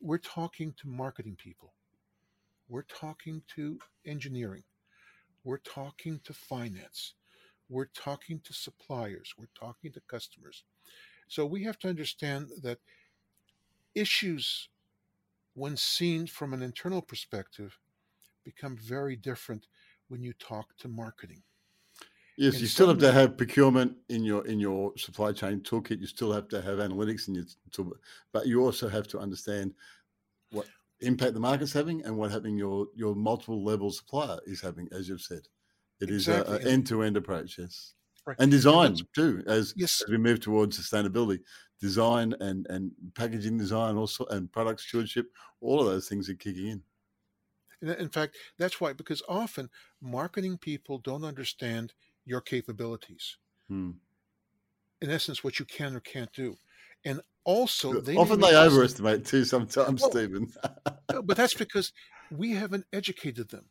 [0.00, 1.72] We're talking to marketing people
[2.70, 4.62] we're talking to engineering.
[5.44, 7.14] We're talking to finance.
[7.68, 9.34] We're talking to suppliers.
[9.36, 10.64] We're talking to customers.
[11.28, 12.78] So we have to understand that
[13.94, 14.68] issues,
[15.54, 17.76] when seen from an internal perspective,
[18.44, 19.66] become very different
[20.08, 21.42] when you talk to marketing.
[22.36, 26.00] Yes, and you still have to have procurement in your in your supply chain toolkit.
[26.00, 27.98] You still have to have analytics in your toolkit,
[28.32, 29.74] but you also have to understand
[31.00, 35.08] impact the market's having and what having your your multiple level supplier is having, as
[35.08, 35.42] you've said.
[36.00, 36.56] it exactly.
[36.56, 37.94] is an end to end approach, yes.
[38.26, 38.36] Right.
[38.38, 40.02] And design too, as, yes.
[40.02, 41.40] as we move towards sustainability,
[41.80, 45.26] design and and packaging design also and product stewardship,
[45.60, 46.82] all of those things are kicking in.
[47.82, 49.70] In fact, that's why because often
[50.02, 51.94] marketing people don't understand
[52.26, 53.38] your capabilities.
[53.68, 53.92] Hmm.
[55.00, 56.56] In essence, what you can or can't do.
[57.04, 59.44] And also, they often they overestimate too.
[59.44, 60.52] Sometimes, well, Steven.
[61.24, 61.92] but that's because
[62.30, 63.64] we haven't educated them.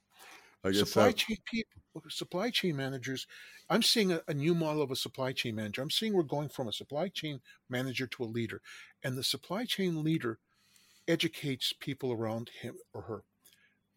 [0.63, 1.15] I guess supply so.
[1.15, 3.27] chain people, supply chain managers.
[3.69, 5.81] I'm seeing a, a, new model of a supply chain manager.
[5.81, 8.61] I'm seeing we're going from a supply chain manager to a leader,
[9.03, 10.39] and the supply chain leader
[11.07, 13.23] educates people around him or her.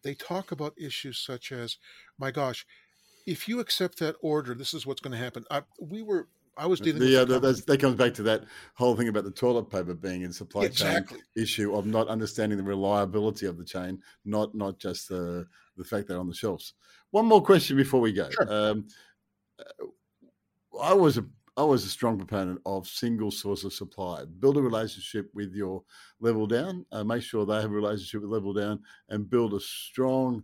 [0.03, 1.77] They talk about issues such as,
[2.17, 2.65] "My gosh,
[3.25, 6.67] if you accept that order, this is what's going to happen." I, we were I
[6.67, 8.43] was dealing the, uh, the, that comes back to that
[8.75, 11.17] whole thing about the toilet paper being in supply exactly.
[11.17, 15.47] chain issue of not understanding the reliability of the chain, not not just the
[15.77, 16.73] the fact that on the shelves.
[17.11, 18.29] One more question before we go.
[18.29, 18.53] Sure.
[18.53, 18.87] Um,
[20.81, 21.25] I was a,
[21.57, 24.25] I was a strong proponent of single source of supply.
[24.39, 25.83] Build a relationship with your
[26.19, 28.79] level down, uh, make sure they have a relationship with level down,
[29.09, 30.43] and build a strong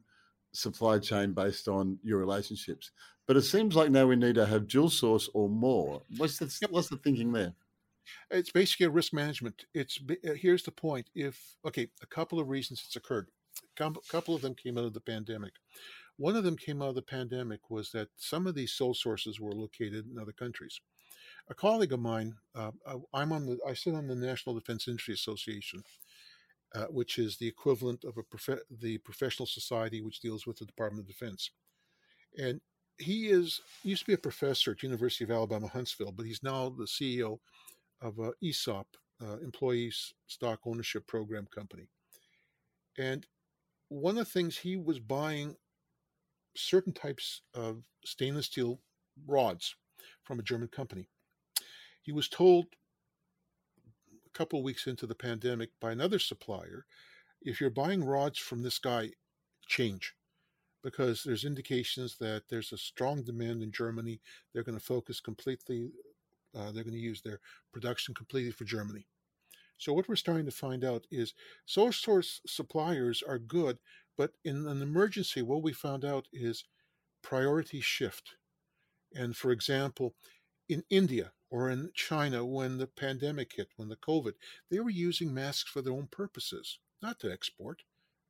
[0.51, 2.91] supply chain based on your relationships.
[3.29, 6.01] But it seems like now we need to have dual source or more.
[6.17, 6.71] What's the, Yep.
[6.71, 7.53] what's the thinking there?
[8.31, 9.65] It's basically a risk management.
[9.75, 11.11] It's uh, here's the point.
[11.13, 13.29] If okay, a couple of reasons it's occurred.
[13.79, 15.53] A couple of them came out of the pandemic.
[16.17, 19.39] One of them came out of the pandemic was that some of these sole sources
[19.39, 20.81] were located in other countries.
[21.49, 24.87] A colleague of mine, uh, I- I'm on the, I sit on the National Defense
[24.87, 25.83] Industry Association,
[26.73, 30.65] uh, which is the equivalent of a prof- the professional society which deals with the
[30.65, 31.51] Department of Defense.
[32.35, 32.59] And
[32.99, 36.69] he is used to be a professor at University of Alabama Huntsville, but he's now
[36.69, 37.39] the CEO
[38.01, 38.87] of a ESOP,
[39.23, 41.87] uh, Employees Stock Ownership Program company.
[42.97, 43.25] And
[43.87, 45.55] one of the things he was buying
[46.55, 48.81] certain types of stainless steel
[49.25, 49.75] rods
[50.23, 51.07] from a German company.
[52.01, 52.65] He was told
[54.25, 56.85] a couple of weeks into the pandemic by another supplier
[57.41, 59.11] if you're buying rods from this guy,
[59.67, 60.13] change
[60.83, 64.21] because there's indications that there's a strong demand in Germany.
[64.53, 65.91] They're going to focus completely,
[66.55, 67.39] uh, they're going to use their
[67.71, 69.05] production completely for Germany.
[69.77, 71.33] So, what we're starting to find out is
[71.65, 73.79] sole source suppliers are good,
[74.17, 76.65] but in an emergency, what we found out is
[77.21, 78.35] priority shift.
[79.15, 80.15] And for example,
[80.67, 84.33] in India or in China, when the pandemic hit, when the COVID,
[84.69, 87.83] they were using masks for their own purposes, not to export,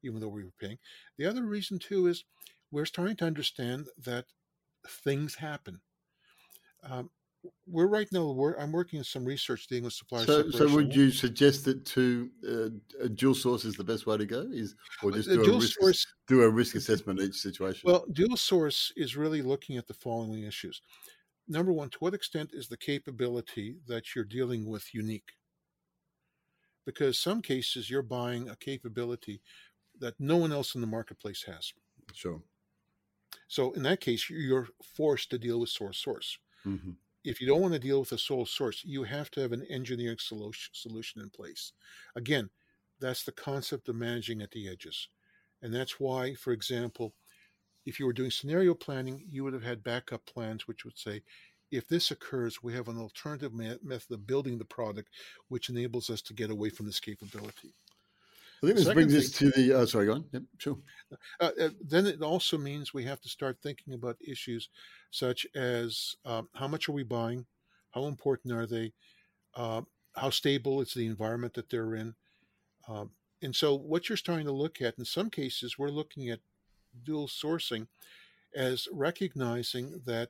[0.04, 0.78] even though we were paying.
[1.18, 2.26] The other reason, too, is
[2.72, 4.26] we're starting to understand that
[4.88, 5.82] things happen.
[6.84, 7.10] Um,
[7.66, 8.32] we're right now.
[8.32, 11.86] We're, I'm working on some research dealing with supplier So, so would you suggest that
[11.86, 14.42] to uh, a dual source is the best way to go?
[14.52, 17.82] Is or just The do a, risk, source do a risk assessment each situation?
[17.86, 20.82] Well, dual source is really looking at the following issues.
[21.48, 25.32] Number one, to what extent is the capability that you're dealing with unique?
[26.86, 29.42] Because some cases you're buying a capability
[30.00, 31.74] that no one else in the marketplace has.
[32.14, 32.44] sure.
[33.48, 36.38] So in that case, you're forced to deal with source source.
[36.64, 36.92] hmm
[37.24, 39.66] If you don't want to deal with a sole source, you have to have an
[39.68, 41.74] engineering solution solution in place.
[42.16, 42.52] Again,
[43.00, 45.10] that's the concept of managing at the edges.
[45.62, 47.16] And that's why, for example,
[47.86, 51.24] if you were doing scenario planning, you would have had backup plans which would say,
[51.72, 55.10] if this occurs, we have an alternative method of building the product
[55.50, 57.76] which enables us to get away from this capability.
[58.62, 59.74] I think this Second brings us to the.
[59.74, 60.26] Oh, sorry, go on.
[60.34, 60.78] Yep, sure.
[61.40, 64.70] Uh, uh, then it also means we have to start thinking about issues
[65.12, 67.46] such as um, how much are we buying,
[67.92, 68.94] how important are they,
[69.56, 69.82] uh,
[70.16, 72.16] how stable is the environment that they're in,
[72.88, 76.40] um, and so what you're starting to look at in some cases we're looking at
[77.04, 77.88] dual sourcing
[78.56, 80.30] as recognizing that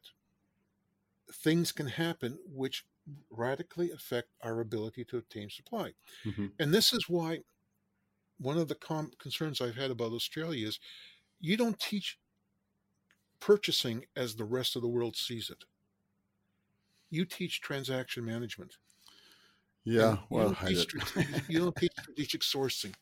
[1.31, 2.85] things can happen which
[3.29, 5.93] radically affect our ability to obtain supply.
[6.23, 7.39] hmm And this is why
[8.39, 10.79] one of the com- concerns I've had about Australia is
[11.39, 12.17] you don't teach
[13.39, 15.63] purchasing as the rest of the world sees it.
[17.09, 18.77] You teach transaction management.
[19.83, 20.87] Yeah, And you well, don't teach
[21.47, 22.93] you don't teach strategic sourcing.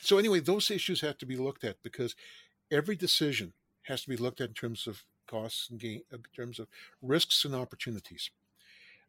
[0.00, 2.14] So anyway, those issues have to be looked at because
[2.70, 6.22] every decision has to be looked at in terms of costs and gain, uh, in
[6.34, 6.68] terms of
[7.02, 8.30] risks and opportunities.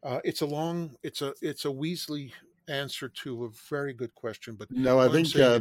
[0.02, 2.32] Uh, it's a long, it's a it's a Weasley
[2.68, 5.60] answer to a very good question, but No, I think uh,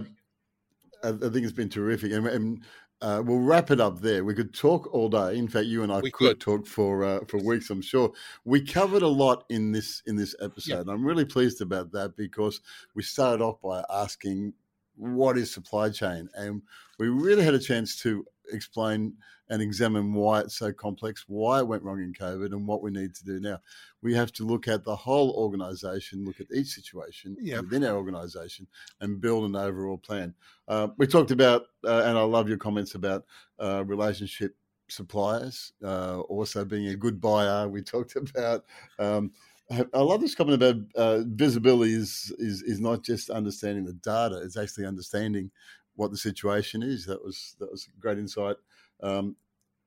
[1.04, 2.64] I, think it's been terrific, and, and
[3.02, 4.24] uh, we'll wrap it up there.
[4.24, 5.38] We could talk all day.
[5.38, 6.40] In fact, you and I could could.
[6.40, 7.70] talk for uh, for weeks.
[7.70, 8.12] I'm sure
[8.46, 10.82] we covered a lot in this in this episode.
[10.82, 12.62] and I'm really pleased about that because
[12.96, 14.54] we started off by asking
[14.96, 16.62] what is supply chain, and
[17.00, 19.18] we really had a chance to explain
[19.50, 22.91] and examine why it's so complex, why it went wrong in COVID, and what we
[22.91, 23.60] need to do now.
[24.02, 27.62] We have to look at the whole organization, look at each situation Yeah.
[27.62, 28.68] within our organization,
[29.00, 30.36] and build an overall plan.
[30.68, 33.26] Uh, we talked about, uh, and I love your comments about
[33.60, 34.56] uh, relationship
[34.89, 37.68] suppliers, uh, also being a good buyer.
[37.68, 38.66] We talked about.
[39.00, 39.32] Um,
[39.70, 43.93] I I love this comment about uh, visibility is, is is not just understanding the
[43.93, 45.52] data; it's actually understanding
[45.98, 47.06] what the situation is.
[47.06, 48.56] That was that was great insight.
[49.04, 49.36] Um,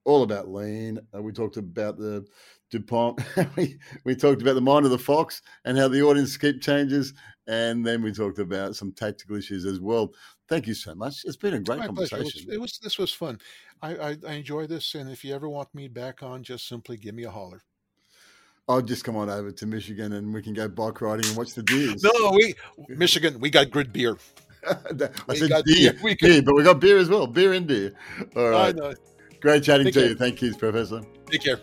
[0.05, 0.99] all about lean.
[1.15, 2.27] Uh, we talked about the
[2.71, 3.21] DuPont.
[3.57, 7.13] we, we talked about the mind of the fox and how the audience keep changes.
[7.47, 10.13] And then we talked about some tactical issues as well.
[10.49, 11.23] Thank you so much.
[11.25, 11.91] It's been a great pleasure.
[11.91, 12.53] It was, conversation.
[12.53, 13.39] it was this was fun.
[13.83, 16.97] I, I I enjoy this, and if you ever want me back on, just simply
[16.97, 17.63] give me a holler.
[18.69, 21.55] I'll just come on over to Michigan and we can go bike riding and watch
[21.55, 22.05] the deers.
[22.05, 22.55] No, we
[22.89, 24.17] Michigan, we got good beer.
[25.29, 26.17] I said deer, beer.
[26.21, 27.27] Beer, but we got beer as well.
[27.27, 27.93] Beer and deer.
[28.37, 28.75] All right.
[29.41, 30.09] Great chatting Take to care.
[30.11, 30.15] you.
[30.17, 31.03] Thank you, Professor.
[31.31, 31.61] Take care.